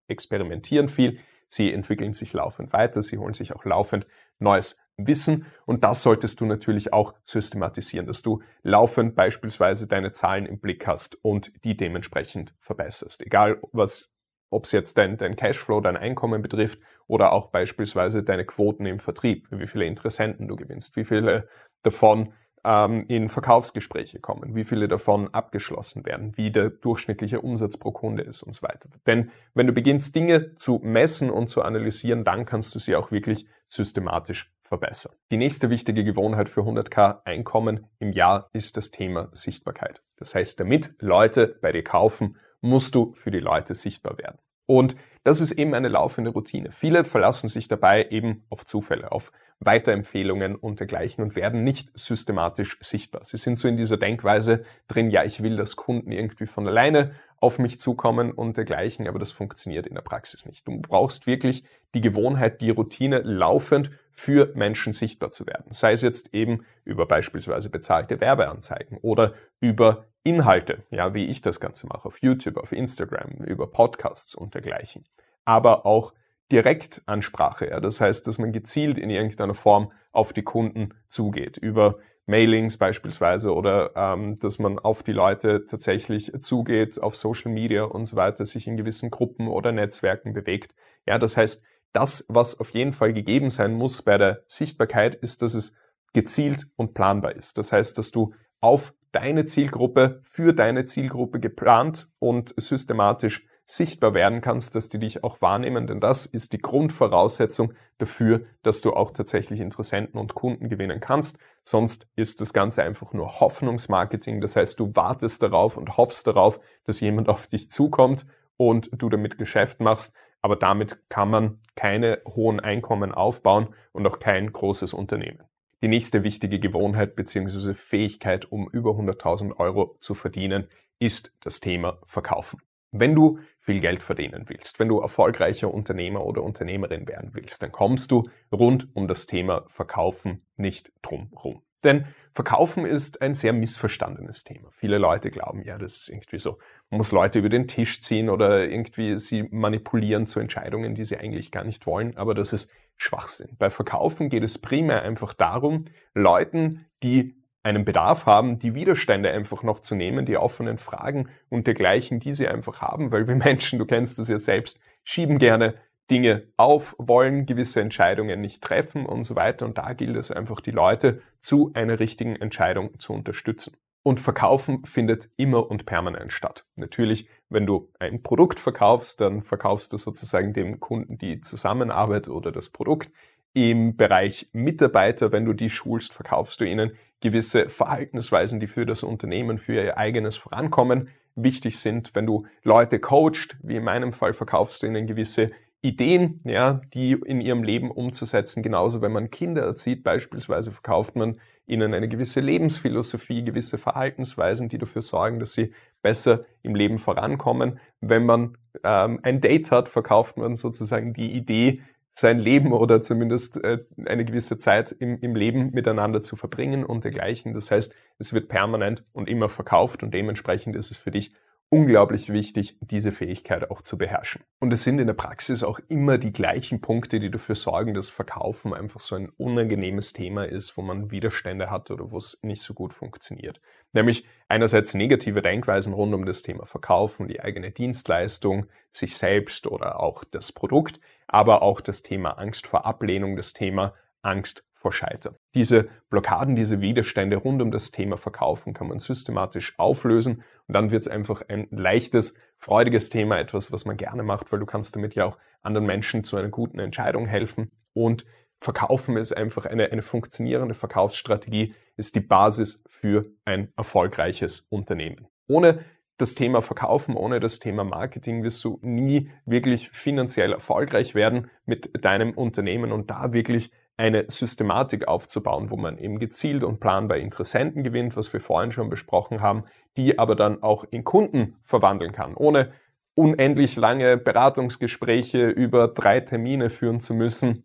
experimentieren 0.08 0.88
viel, 0.88 1.18
sie 1.48 1.72
entwickeln 1.72 2.12
sich 2.12 2.32
laufend 2.32 2.72
weiter, 2.72 3.02
sie 3.02 3.18
holen 3.18 3.34
sich 3.34 3.54
auch 3.54 3.64
laufend 3.64 4.06
neues 4.38 4.76
Wissen 4.96 5.46
und 5.66 5.82
das 5.82 6.02
solltest 6.02 6.40
du 6.40 6.46
natürlich 6.46 6.92
auch 6.92 7.14
systematisieren, 7.24 8.06
dass 8.06 8.22
du 8.22 8.42
laufend 8.62 9.16
beispielsweise 9.16 9.88
deine 9.88 10.12
Zahlen 10.12 10.46
im 10.46 10.60
Blick 10.60 10.86
hast 10.86 11.18
und 11.22 11.52
die 11.64 11.76
dementsprechend 11.76 12.54
verbesserst. 12.60 13.26
Egal 13.26 13.60
was 13.72 14.13
ob 14.54 14.64
es 14.64 14.72
jetzt 14.72 14.96
dein, 14.96 15.16
dein 15.16 15.36
Cashflow, 15.36 15.80
dein 15.80 15.96
Einkommen 15.96 16.40
betrifft 16.40 16.78
oder 17.06 17.32
auch 17.32 17.48
beispielsweise 17.48 18.22
deine 18.22 18.44
Quoten 18.44 18.86
im 18.86 18.98
Vertrieb, 18.98 19.48
wie 19.50 19.66
viele 19.66 19.84
Interessenten 19.84 20.48
du 20.48 20.56
gewinnst, 20.56 20.96
wie 20.96 21.04
viele 21.04 21.48
davon 21.82 22.32
ähm, 22.64 23.04
in 23.08 23.28
Verkaufsgespräche 23.28 24.20
kommen, 24.20 24.54
wie 24.54 24.64
viele 24.64 24.88
davon 24.88 25.32
abgeschlossen 25.32 26.06
werden, 26.06 26.36
wie 26.36 26.50
der 26.50 26.70
durchschnittliche 26.70 27.40
Umsatz 27.40 27.76
pro 27.76 27.92
Kunde 27.92 28.22
ist 28.22 28.42
und 28.42 28.54
so 28.54 28.62
weiter. 28.62 28.88
Denn 29.06 29.30
wenn 29.54 29.66
du 29.66 29.72
beginnst, 29.72 30.16
Dinge 30.16 30.54
zu 30.56 30.80
messen 30.82 31.30
und 31.30 31.48
zu 31.48 31.62
analysieren, 31.62 32.24
dann 32.24 32.46
kannst 32.46 32.74
du 32.74 32.78
sie 32.78 32.96
auch 32.96 33.10
wirklich 33.10 33.46
systematisch 33.66 34.52
verbessern. 34.60 35.12
Die 35.30 35.36
nächste 35.36 35.68
wichtige 35.68 36.04
Gewohnheit 36.04 36.48
für 36.48 36.62
100k 36.62 37.24
Einkommen 37.24 37.86
im 37.98 38.12
Jahr 38.12 38.48
ist 38.52 38.76
das 38.76 38.90
Thema 38.90 39.28
Sichtbarkeit. 39.32 40.02
Das 40.16 40.34
heißt, 40.34 40.58
damit 40.58 40.94
Leute 41.00 41.58
bei 41.60 41.70
dir 41.70 41.84
kaufen, 41.84 42.38
musst 42.62 42.94
du 42.94 43.12
für 43.12 43.30
die 43.30 43.40
Leute 43.40 43.74
sichtbar 43.74 44.16
werden. 44.16 44.38
Und 44.66 44.96
das 45.24 45.40
ist 45.40 45.52
eben 45.52 45.74
eine 45.74 45.88
laufende 45.88 46.30
Routine. 46.30 46.70
Viele 46.70 47.04
verlassen 47.04 47.48
sich 47.48 47.68
dabei 47.68 48.08
eben 48.10 48.44
auf 48.50 48.66
Zufälle, 48.66 49.10
auf 49.10 49.32
Weiterempfehlungen 49.60 50.54
und 50.56 50.80
dergleichen 50.80 51.24
und 51.24 51.36
werden 51.36 51.64
nicht 51.64 51.90
systematisch 51.98 52.76
sichtbar. 52.80 53.24
Sie 53.24 53.38
sind 53.38 53.58
so 53.58 53.66
in 53.66 53.76
dieser 53.76 53.96
Denkweise 53.96 54.64
drin, 54.86 55.10
ja, 55.10 55.24
ich 55.24 55.42
will, 55.42 55.56
dass 55.56 55.76
Kunden 55.76 56.12
irgendwie 56.12 56.46
von 56.46 56.68
alleine 56.68 57.14
auf 57.44 57.58
mich 57.58 57.78
zukommen 57.78 58.32
und 58.32 58.56
dergleichen, 58.56 59.06
aber 59.06 59.18
das 59.18 59.30
funktioniert 59.30 59.86
in 59.86 59.96
der 59.96 60.00
Praxis 60.00 60.46
nicht. 60.46 60.66
Du 60.66 60.80
brauchst 60.80 61.26
wirklich 61.26 61.62
die 61.92 62.00
Gewohnheit, 62.00 62.62
die 62.62 62.70
Routine 62.70 63.18
laufend 63.18 63.90
für 64.10 64.50
Menschen 64.54 64.94
sichtbar 64.94 65.30
zu 65.30 65.46
werden. 65.46 65.66
Sei 65.68 65.92
es 65.92 66.00
jetzt 66.00 66.32
eben 66.32 66.64
über 66.86 67.04
beispielsweise 67.04 67.68
bezahlte 67.68 68.18
Werbeanzeigen 68.22 68.96
oder 69.02 69.34
über 69.60 70.06
Inhalte, 70.22 70.84
ja, 70.90 71.12
wie 71.12 71.26
ich 71.26 71.42
das 71.42 71.60
Ganze 71.60 71.86
mache, 71.86 72.06
auf 72.06 72.22
YouTube, 72.22 72.56
auf 72.56 72.72
Instagram, 72.72 73.32
über 73.44 73.66
Podcasts 73.66 74.34
und 74.34 74.54
dergleichen. 74.54 75.04
Aber 75.44 75.84
auch 75.84 76.14
Direktansprache, 76.52 77.68
ja, 77.70 77.80
das 77.80 78.00
heißt, 78.00 78.26
dass 78.26 78.38
man 78.38 78.52
gezielt 78.52 78.98
in 78.98 79.10
irgendeiner 79.10 79.54
Form 79.54 79.92
auf 80.12 80.32
die 80.32 80.42
Kunden 80.42 80.90
zugeht, 81.08 81.56
über 81.56 81.98
Mailings 82.26 82.78
beispielsweise 82.78 83.52
oder 83.54 83.92
ähm, 83.96 84.36
dass 84.36 84.58
man 84.58 84.78
auf 84.78 85.02
die 85.02 85.12
Leute 85.12 85.66
tatsächlich 85.66 86.32
zugeht, 86.40 87.00
auf 87.00 87.16
Social 87.16 87.52
Media 87.52 87.84
und 87.84 88.06
so 88.06 88.16
weiter, 88.16 88.46
sich 88.46 88.66
in 88.66 88.76
gewissen 88.76 89.10
Gruppen 89.10 89.48
oder 89.48 89.72
Netzwerken 89.72 90.32
bewegt. 90.32 90.74
Ja, 91.06 91.18
das 91.18 91.36
heißt, 91.36 91.62
das, 91.92 92.24
was 92.28 92.58
auf 92.58 92.70
jeden 92.70 92.92
Fall 92.92 93.12
gegeben 93.12 93.50
sein 93.50 93.74
muss 93.74 94.02
bei 94.02 94.18
der 94.18 94.42
Sichtbarkeit, 94.46 95.14
ist, 95.14 95.42
dass 95.42 95.54
es 95.54 95.74
gezielt 96.12 96.66
und 96.76 96.94
planbar 96.94 97.36
ist. 97.36 97.58
Das 97.58 97.72
heißt, 97.72 97.98
dass 97.98 98.10
du 98.10 98.34
auf 98.60 98.94
deine 99.14 99.44
Zielgruppe 99.44 100.20
für 100.22 100.52
deine 100.52 100.84
Zielgruppe 100.84 101.40
geplant 101.40 102.08
und 102.18 102.54
systematisch 102.56 103.46
sichtbar 103.66 104.12
werden 104.12 104.40
kannst, 104.40 104.74
dass 104.74 104.88
die 104.88 104.98
dich 104.98 105.24
auch 105.24 105.40
wahrnehmen, 105.40 105.86
denn 105.86 106.00
das 106.00 106.26
ist 106.26 106.52
die 106.52 106.58
Grundvoraussetzung 106.58 107.72
dafür, 107.98 108.42
dass 108.62 108.82
du 108.82 108.92
auch 108.92 109.10
tatsächlich 109.10 109.60
Interessenten 109.60 110.20
und 110.20 110.34
Kunden 110.34 110.68
gewinnen 110.68 111.00
kannst. 111.00 111.38
Sonst 111.62 112.06
ist 112.14 112.40
das 112.40 112.52
Ganze 112.52 112.82
einfach 112.82 113.12
nur 113.14 113.40
Hoffnungsmarketing. 113.40 114.40
Das 114.40 114.56
heißt, 114.56 114.78
du 114.78 114.94
wartest 114.94 115.42
darauf 115.42 115.78
und 115.78 115.96
hoffst 115.96 116.26
darauf, 116.26 116.60
dass 116.84 117.00
jemand 117.00 117.28
auf 117.28 117.46
dich 117.46 117.70
zukommt 117.70 118.26
und 118.56 118.90
du 118.92 119.08
damit 119.08 119.38
Geschäft 119.38 119.80
machst. 119.80 120.14
Aber 120.42 120.56
damit 120.56 120.98
kann 121.08 121.30
man 121.30 121.60
keine 121.74 122.20
hohen 122.26 122.60
Einkommen 122.60 123.12
aufbauen 123.12 123.68
und 123.92 124.06
auch 124.06 124.18
kein 124.18 124.52
großes 124.52 124.92
Unternehmen. 124.92 125.42
Die 125.84 125.88
nächste 125.88 126.24
wichtige 126.24 126.60
Gewohnheit 126.60 127.14
bzw. 127.14 127.74
Fähigkeit, 127.74 128.50
um 128.50 128.70
über 128.70 128.92
100.000 128.92 129.58
Euro 129.58 129.98
zu 130.00 130.14
verdienen, 130.14 130.66
ist 130.98 131.34
das 131.40 131.60
Thema 131.60 131.98
Verkaufen. 132.06 132.62
Wenn 132.90 133.14
du 133.14 133.38
viel 133.58 133.80
Geld 133.80 134.02
verdienen 134.02 134.44
willst, 134.48 134.80
wenn 134.80 134.88
du 134.88 135.00
erfolgreicher 135.00 135.74
Unternehmer 135.74 136.24
oder 136.24 136.42
Unternehmerin 136.42 137.06
werden 137.06 137.32
willst, 137.34 137.62
dann 137.62 137.70
kommst 137.70 138.12
du 138.12 138.30
rund 138.50 138.96
um 138.96 139.08
das 139.08 139.26
Thema 139.26 139.66
Verkaufen 139.66 140.46
nicht 140.56 140.90
drum 141.02 141.30
rum. 141.34 141.60
Denn 141.82 142.06
Verkaufen 142.32 142.86
ist 142.86 143.20
ein 143.20 143.34
sehr 143.34 143.52
missverstandenes 143.52 144.42
Thema. 144.42 144.70
Viele 144.72 144.96
Leute 144.96 145.30
glauben, 145.30 145.62
ja, 145.62 145.76
das 145.76 145.96
ist 145.96 146.08
irgendwie 146.08 146.38
so, 146.38 146.58
man 146.88 146.96
muss 146.96 147.12
Leute 147.12 147.40
über 147.40 147.50
den 147.50 147.68
Tisch 147.68 148.00
ziehen 148.00 148.30
oder 148.30 148.66
irgendwie 148.66 149.18
sie 149.18 149.42
manipulieren 149.50 150.26
zu 150.26 150.40
Entscheidungen, 150.40 150.94
die 150.94 151.04
sie 151.04 151.18
eigentlich 151.18 151.52
gar 151.52 151.62
nicht 151.62 151.86
wollen, 151.86 152.16
aber 152.16 152.34
das 152.34 152.54
ist 152.54 152.70
Schwachsinn. 152.96 153.56
Bei 153.58 153.70
Verkaufen 153.70 154.28
geht 154.28 154.44
es 154.44 154.58
primär 154.58 155.02
einfach 155.02 155.34
darum, 155.34 155.86
Leuten, 156.14 156.86
die 157.02 157.36
einen 157.62 157.84
Bedarf 157.84 158.26
haben, 158.26 158.58
die 158.58 158.74
Widerstände 158.74 159.30
einfach 159.30 159.62
noch 159.62 159.80
zu 159.80 159.94
nehmen, 159.94 160.26
die 160.26 160.36
offenen 160.36 160.78
Fragen 160.78 161.30
und 161.48 161.66
dergleichen, 161.66 162.20
die 162.20 162.34
sie 162.34 162.46
einfach 162.46 162.80
haben, 162.82 163.10
weil 163.10 163.26
wir 163.26 163.34
Menschen, 163.36 163.78
du 163.78 163.86
kennst 163.86 164.18
das 164.18 164.28
ja 164.28 164.38
selbst, 164.38 164.78
schieben 165.02 165.38
gerne 165.38 165.74
Dinge 166.10 166.48
auf, 166.58 166.94
wollen 166.98 167.46
gewisse 167.46 167.80
Entscheidungen 167.80 168.40
nicht 168.40 168.62
treffen 168.62 169.06
und 169.06 169.24
so 169.24 169.36
weiter. 169.36 169.64
Und 169.64 169.78
da 169.78 169.94
gilt 169.94 170.16
es 170.16 170.30
einfach, 170.30 170.60
die 170.60 170.70
Leute 170.70 171.22
zu 171.38 171.70
einer 171.72 171.98
richtigen 171.98 172.36
Entscheidung 172.36 172.98
zu 172.98 173.14
unterstützen. 173.14 173.76
Und 174.06 174.20
Verkaufen 174.20 174.84
findet 174.84 175.30
immer 175.38 175.70
und 175.70 175.86
permanent 175.86 176.30
statt. 176.30 176.66
Natürlich, 176.76 177.26
wenn 177.48 177.64
du 177.64 177.90
ein 177.98 178.22
Produkt 178.22 178.60
verkaufst, 178.60 179.22
dann 179.22 179.40
verkaufst 179.40 179.94
du 179.94 179.96
sozusagen 179.96 180.52
dem 180.52 180.78
Kunden 180.78 181.16
die 181.16 181.40
Zusammenarbeit 181.40 182.28
oder 182.28 182.52
das 182.52 182.68
Produkt. 182.68 183.10
Im 183.54 183.96
Bereich 183.96 184.50
Mitarbeiter, 184.52 185.32
wenn 185.32 185.46
du 185.46 185.54
die 185.54 185.70
schulst, 185.70 186.12
verkaufst 186.12 186.60
du 186.60 186.66
ihnen 186.66 186.92
gewisse 187.20 187.70
Verhaltensweisen, 187.70 188.60
die 188.60 188.66
für 188.66 188.84
das 188.84 189.02
Unternehmen, 189.02 189.56
für 189.56 189.82
ihr 189.82 189.96
eigenes 189.96 190.36
Vorankommen 190.36 191.08
wichtig 191.34 191.78
sind. 191.78 192.14
Wenn 192.14 192.26
du 192.26 192.46
Leute 192.62 193.00
coacht, 193.00 193.56
wie 193.62 193.76
in 193.76 193.84
meinem 193.84 194.12
Fall, 194.12 194.34
verkaufst 194.34 194.82
du 194.82 194.86
ihnen 194.86 195.06
gewisse 195.06 195.50
Ideen, 195.84 196.40
ja, 196.44 196.80
die 196.94 197.12
in 197.12 197.42
ihrem 197.42 197.62
Leben 197.62 197.90
umzusetzen. 197.90 198.62
Genauso, 198.62 199.02
wenn 199.02 199.12
man 199.12 199.30
Kinder 199.30 199.62
erzieht, 199.62 200.02
beispielsweise 200.02 200.72
verkauft 200.72 201.14
man 201.14 201.38
ihnen 201.66 201.92
eine 201.92 202.08
gewisse 202.08 202.40
Lebensphilosophie, 202.40 203.44
gewisse 203.44 203.76
Verhaltensweisen, 203.76 204.70
die 204.70 204.78
dafür 204.78 205.02
sorgen, 205.02 205.40
dass 205.40 205.52
sie 205.52 205.74
besser 206.00 206.44
im 206.62 206.74
Leben 206.74 206.98
vorankommen. 206.98 207.78
Wenn 208.00 208.24
man 208.24 208.56
ähm, 208.82 209.20
ein 209.22 209.42
Date 209.42 209.70
hat, 209.70 209.90
verkauft 209.90 210.38
man 210.38 210.56
sozusagen 210.56 211.12
die 211.12 211.32
Idee, 211.32 211.82
sein 212.14 212.38
Leben 212.38 212.72
oder 212.72 213.02
zumindest 213.02 213.62
äh, 213.62 213.80
eine 214.06 214.24
gewisse 214.24 214.56
Zeit 214.56 214.92
im, 214.92 215.18
im 215.20 215.36
Leben 215.36 215.70
miteinander 215.72 216.22
zu 216.22 216.36
verbringen 216.36 216.84
und 216.84 217.04
dergleichen. 217.04 217.52
Das 217.52 217.70
heißt, 217.70 217.92
es 218.18 218.32
wird 218.32 218.48
permanent 218.48 219.04
und 219.12 219.28
immer 219.28 219.50
verkauft 219.50 220.02
und 220.02 220.14
dementsprechend 220.14 220.76
ist 220.76 220.90
es 220.90 220.96
für 220.96 221.10
dich 221.10 221.34
unglaublich 221.74 222.32
wichtig, 222.32 222.78
diese 222.80 223.10
Fähigkeit 223.10 223.68
auch 223.68 223.82
zu 223.82 223.98
beherrschen. 223.98 224.44
Und 224.60 224.72
es 224.72 224.84
sind 224.84 225.00
in 225.00 225.08
der 225.08 225.14
Praxis 225.14 225.64
auch 225.64 225.80
immer 225.88 226.18
die 226.18 226.32
gleichen 226.32 226.80
Punkte, 226.80 227.18
die 227.18 227.32
dafür 227.32 227.56
sorgen, 227.56 227.94
dass 227.94 228.10
Verkaufen 228.10 228.72
einfach 228.72 229.00
so 229.00 229.16
ein 229.16 229.28
unangenehmes 229.38 230.12
Thema 230.12 230.44
ist, 230.44 230.76
wo 230.76 230.82
man 230.82 231.10
Widerstände 231.10 231.72
hat 231.72 231.90
oder 231.90 232.12
wo 232.12 232.18
es 232.18 232.38
nicht 232.42 232.62
so 232.62 232.74
gut 232.74 232.94
funktioniert. 232.94 233.60
Nämlich 233.92 234.24
einerseits 234.46 234.94
negative 234.94 235.42
Denkweisen 235.42 235.94
rund 235.94 236.14
um 236.14 236.26
das 236.26 236.42
Thema 236.42 236.64
Verkaufen, 236.64 237.26
die 237.26 237.40
eigene 237.40 237.72
Dienstleistung, 237.72 238.66
sich 238.92 239.16
selbst 239.16 239.66
oder 239.66 239.98
auch 239.98 240.22
das 240.22 240.52
Produkt, 240.52 241.00
aber 241.26 241.62
auch 241.62 241.80
das 241.80 242.02
Thema 242.02 242.38
Angst 242.38 242.68
vor 242.68 242.86
Ablehnung, 242.86 243.34
das 243.34 243.52
Thema 243.52 243.94
Angst 244.24 244.64
vor 244.72 244.92
Scheitern. 244.92 245.36
Diese 245.54 245.88
Blockaden, 246.10 246.56
diese 246.56 246.80
Widerstände 246.80 247.36
rund 247.36 247.62
um 247.62 247.70
das 247.70 247.90
Thema 247.90 248.16
Verkaufen 248.16 248.74
kann 248.74 248.88
man 248.88 248.98
systematisch 248.98 249.78
auflösen 249.78 250.42
und 250.66 250.74
dann 250.74 250.90
wird 250.90 251.02
es 251.02 251.08
einfach 251.08 251.42
ein 251.48 251.68
leichtes, 251.70 252.34
freudiges 252.58 253.08
Thema, 253.08 253.38
etwas, 253.38 253.72
was 253.72 253.84
man 253.84 253.96
gerne 253.96 254.22
macht, 254.22 254.52
weil 254.52 254.60
du 254.60 254.66
kannst 254.66 254.94
damit 254.94 255.14
ja 255.14 255.24
auch 255.24 255.38
anderen 255.62 255.86
Menschen 255.86 256.24
zu 256.24 256.36
einer 256.36 256.48
guten 256.48 256.78
Entscheidung 256.78 257.26
helfen 257.26 257.70
und 257.92 258.26
Verkaufen 258.60 259.18
ist 259.18 259.36
einfach 259.36 259.66
eine, 259.66 259.92
eine 259.92 260.00
funktionierende 260.00 260.74
Verkaufsstrategie, 260.74 261.74
ist 261.96 262.14
die 262.14 262.20
Basis 262.20 262.82
für 262.86 263.26
ein 263.44 263.70
erfolgreiches 263.76 264.66
Unternehmen. 264.70 265.26
Ohne 265.46 265.84
das 266.16 266.34
Thema 266.34 266.62
Verkaufen, 266.62 267.14
ohne 267.14 267.40
das 267.40 267.58
Thema 267.58 267.84
Marketing 267.84 268.42
wirst 268.42 268.64
du 268.64 268.78
nie 268.80 269.30
wirklich 269.44 269.90
finanziell 269.90 270.52
erfolgreich 270.52 271.14
werden 271.14 271.50
mit 271.66 272.04
deinem 272.04 272.30
Unternehmen 272.32 272.92
und 272.92 273.10
da 273.10 273.32
wirklich 273.32 273.70
eine 273.96 274.24
Systematik 274.28 275.06
aufzubauen, 275.06 275.70
wo 275.70 275.76
man 275.76 275.98
eben 275.98 276.18
gezielt 276.18 276.64
und 276.64 276.80
planbar 276.80 277.18
Interessenten 277.18 277.84
gewinnt, 277.84 278.16
was 278.16 278.32
wir 278.32 278.40
vorhin 278.40 278.72
schon 278.72 278.90
besprochen 278.90 279.40
haben, 279.40 279.64
die 279.96 280.18
aber 280.18 280.34
dann 280.34 280.62
auch 280.62 280.84
in 280.90 281.04
Kunden 281.04 281.56
verwandeln 281.62 282.12
kann, 282.12 282.34
ohne 282.34 282.72
unendlich 283.14 283.76
lange 283.76 284.16
Beratungsgespräche 284.16 285.46
über 285.48 285.88
drei 285.88 286.20
Termine 286.20 286.70
führen 286.70 287.00
zu 287.00 287.14
müssen 287.14 287.64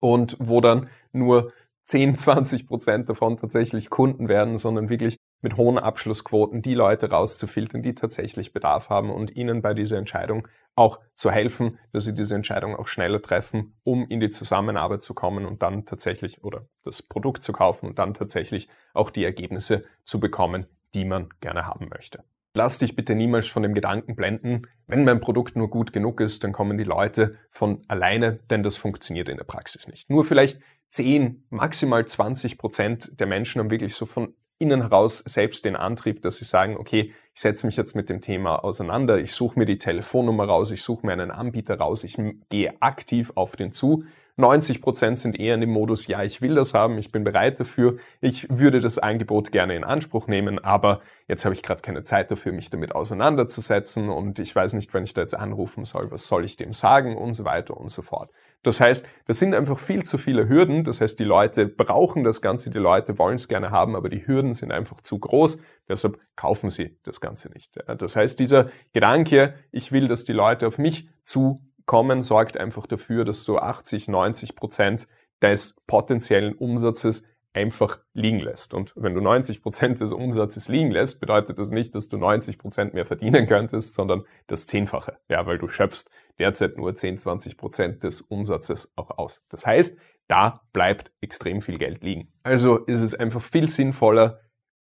und 0.00 0.36
wo 0.40 0.60
dann 0.60 0.88
nur 1.12 1.52
10, 1.84 2.16
20 2.16 2.66
Prozent 2.66 3.08
davon 3.08 3.36
tatsächlich 3.36 3.90
Kunden 3.90 4.28
werden, 4.28 4.56
sondern 4.56 4.88
wirklich 4.88 5.18
mit 5.44 5.58
hohen 5.58 5.78
Abschlussquoten 5.78 6.62
die 6.62 6.74
Leute 6.74 7.10
rauszufiltern, 7.10 7.82
die 7.82 7.94
tatsächlich 7.94 8.54
Bedarf 8.54 8.88
haben 8.88 9.10
und 9.10 9.36
ihnen 9.36 9.60
bei 9.60 9.74
dieser 9.74 9.98
Entscheidung 9.98 10.48
auch 10.74 10.98
zu 11.14 11.30
helfen, 11.30 11.78
dass 11.92 12.04
sie 12.04 12.14
diese 12.14 12.34
Entscheidung 12.34 12.74
auch 12.74 12.88
schneller 12.88 13.20
treffen, 13.20 13.74
um 13.84 14.08
in 14.08 14.20
die 14.20 14.30
Zusammenarbeit 14.30 15.02
zu 15.02 15.12
kommen 15.12 15.44
und 15.44 15.62
dann 15.62 15.84
tatsächlich 15.84 16.42
oder 16.42 16.66
das 16.82 17.02
Produkt 17.02 17.44
zu 17.44 17.52
kaufen 17.52 17.86
und 17.86 17.98
dann 17.98 18.14
tatsächlich 18.14 18.68
auch 18.94 19.10
die 19.10 19.22
Ergebnisse 19.22 19.84
zu 20.02 20.18
bekommen, 20.18 20.66
die 20.94 21.04
man 21.04 21.28
gerne 21.40 21.66
haben 21.66 21.88
möchte. 21.90 22.24
Lass 22.54 22.78
dich 22.78 22.96
bitte 22.96 23.14
niemals 23.14 23.46
von 23.46 23.62
dem 23.62 23.74
Gedanken 23.74 24.16
blenden, 24.16 24.62
wenn 24.86 25.04
mein 25.04 25.20
Produkt 25.20 25.56
nur 25.56 25.68
gut 25.68 25.92
genug 25.92 26.20
ist, 26.20 26.42
dann 26.42 26.52
kommen 26.52 26.78
die 26.78 26.84
Leute 26.84 27.36
von 27.50 27.82
alleine, 27.88 28.38
denn 28.48 28.62
das 28.62 28.78
funktioniert 28.78 29.28
in 29.28 29.36
der 29.36 29.44
Praxis 29.44 29.88
nicht. 29.88 30.08
Nur 30.08 30.24
vielleicht 30.24 30.60
10, 30.88 31.44
maximal 31.50 32.06
20 32.06 32.56
Prozent 32.56 33.20
der 33.20 33.26
Menschen 33.26 33.58
haben 33.58 33.70
wirklich 33.70 33.94
so 33.94 34.06
von 34.06 34.34
innen 34.58 34.82
heraus 34.82 35.18
selbst 35.18 35.64
den 35.64 35.76
Antrieb, 35.76 36.22
dass 36.22 36.36
sie 36.36 36.44
sagen, 36.44 36.76
okay, 36.76 37.12
ich 37.34 37.40
setze 37.40 37.66
mich 37.66 37.76
jetzt 37.76 37.94
mit 37.94 38.08
dem 38.08 38.20
Thema 38.20 38.64
auseinander, 38.64 39.18
ich 39.18 39.32
suche 39.32 39.58
mir 39.58 39.66
die 39.66 39.78
Telefonnummer 39.78 40.44
raus, 40.44 40.70
ich 40.70 40.82
suche 40.82 41.06
mir 41.06 41.12
einen 41.12 41.30
Anbieter 41.30 41.78
raus, 41.78 42.04
ich 42.04 42.16
gehe 42.48 42.74
aktiv 42.80 43.32
auf 43.34 43.56
den 43.56 43.72
zu 43.72 44.04
90 44.36 44.82
Prozent 44.82 45.18
sind 45.18 45.38
eher 45.38 45.54
in 45.54 45.60
dem 45.60 45.70
Modus, 45.70 46.08
ja, 46.08 46.22
ich 46.24 46.42
will 46.42 46.56
das 46.56 46.74
haben, 46.74 46.98
ich 46.98 47.12
bin 47.12 47.22
bereit 47.22 47.60
dafür, 47.60 47.98
ich 48.20 48.48
würde 48.50 48.80
das 48.80 48.98
Angebot 48.98 49.52
gerne 49.52 49.76
in 49.76 49.84
Anspruch 49.84 50.26
nehmen, 50.26 50.58
aber 50.58 51.00
jetzt 51.28 51.44
habe 51.44 51.54
ich 51.54 51.62
gerade 51.62 51.82
keine 51.82 52.02
Zeit 52.02 52.32
dafür, 52.32 52.52
mich 52.52 52.68
damit 52.68 52.96
auseinanderzusetzen 52.96 54.08
und 54.08 54.40
ich 54.40 54.54
weiß 54.54 54.72
nicht, 54.72 54.92
wenn 54.92 55.04
ich 55.04 55.14
da 55.14 55.20
jetzt 55.20 55.36
anrufen 55.36 55.84
soll, 55.84 56.10
was 56.10 56.26
soll 56.26 56.44
ich 56.44 56.56
dem 56.56 56.72
sagen 56.72 57.16
und 57.16 57.34
so 57.34 57.44
weiter 57.44 57.76
und 57.76 57.90
so 57.90 58.02
fort. 58.02 58.30
Das 58.64 58.80
heißt, 58.80 59.06
das 59.26 59.38
sind 59.38 59.54
einfach 59.54 59.78
viel 59.78 60.02
zu 60.04 60.18
viele 60.18 60.48
Hürden. 60.48 60.84
Das 60.84 61.00
heißt, 61.00 61.18
die 61.18 61.24
Leute 61.24 61.66
brauchen 61.66 62.24
das 62.24 62.40
Ganze, 62.40 62.70
die 62.70 62.78
Leute 62.78 63.18
wollen 63.18 63.36
es 63.36 63.46
gerne 63.46 63.70
haben, 63.70 63.94
aber 63.94 64.08
die 64.08 64.26
Hürden 64.26 64.54
sind 64.54 64.72
einfach 64.72 65.00
zu 65.02 65.18
groß. 65.18 65.58
Deshalb 65.88 66.18
kaufen 66.34 66.70
sie 66.70 66.98
das 67.04 67.20
Ganze 67.20 67.50
nicht. 67.50 67.78
Das 67.98 68.16
heißt, 68.16 68.40
dieser 68.40 68.70
Gedanke, 68.92 69.54
ich 69.70 69.92
will, 69.92 70.08
dass 70.08 70.24
die 70.24 70.32
Leute 70.32 70.66
auf 70.66 70.78
mich 70.78 71.08
zu 71.22 71.62
kommen, 71.86 72.22
sorgt 72.22 72.56
einfach 72.56 72.86
dafür, 72.86 73.24
dass 73.24 73.44
du 73.44 73.58
80, 73.58 74.08
90 74.08 74.56
Prozent 74.56 75.06
des 75.42 75.76
potenziellen 75.86 76.54
Umsatzes 76.54 77.22
einfach 77.54 78.00
liegen 78.12 78.40
lässt. 78.40 78.74
Und 78.74 78.92
wenn 78.96 79.14
du 79.14 79.20
90 79.20 79.62
Prozent 79.62 80.00
des 80.00 80.12
Umsatzes 80.12 80.68
liegen 80.68 80.90
lässt, 80.90 81.20
bedeutet 81.20 81.58
das 81.58 81.70
nicht, 81.70 81.94
dass 81.94 82.08
du 82.08 82.18
90 82.18 82.58
Prozent 82.58 82.94
mehr 82.94 83.06
verdienen 83.06 83.46
könntest, 83.46 83.94
sondern 83.94 84.24
das 84.48 84.66
Zehnfache. 84.66 85.18
Ja, 85.28 85.46
weil 85.46 85.58
du 85.58 85.68
schöpfst 85.68 86.10
derzeit 86.38 86.76
nur 86.76 86.94
10, 86.94 87.18
20 87.18 87.56
Prozent 87.56 88.02
des 88.02 88.20
Umsatzes 88.20 88.92
auch 88.96 89.16
aus. 89.16 89.42
Das 89.48 89.66
heißt, 89.66 89.98
da 90.26 90.62
bleibt 90.72 91.12
extrem 91.20 91.60
viel 91.60 91.78
Geld 91.78 92.02
liegen. 92.02 92.32
Also 92.42 92.78
ist 92.78 93.02
es 93.02 93.14
einfach 93.14 93.42
viel 93.42 93.68
sinnvoller, 93.68 94.40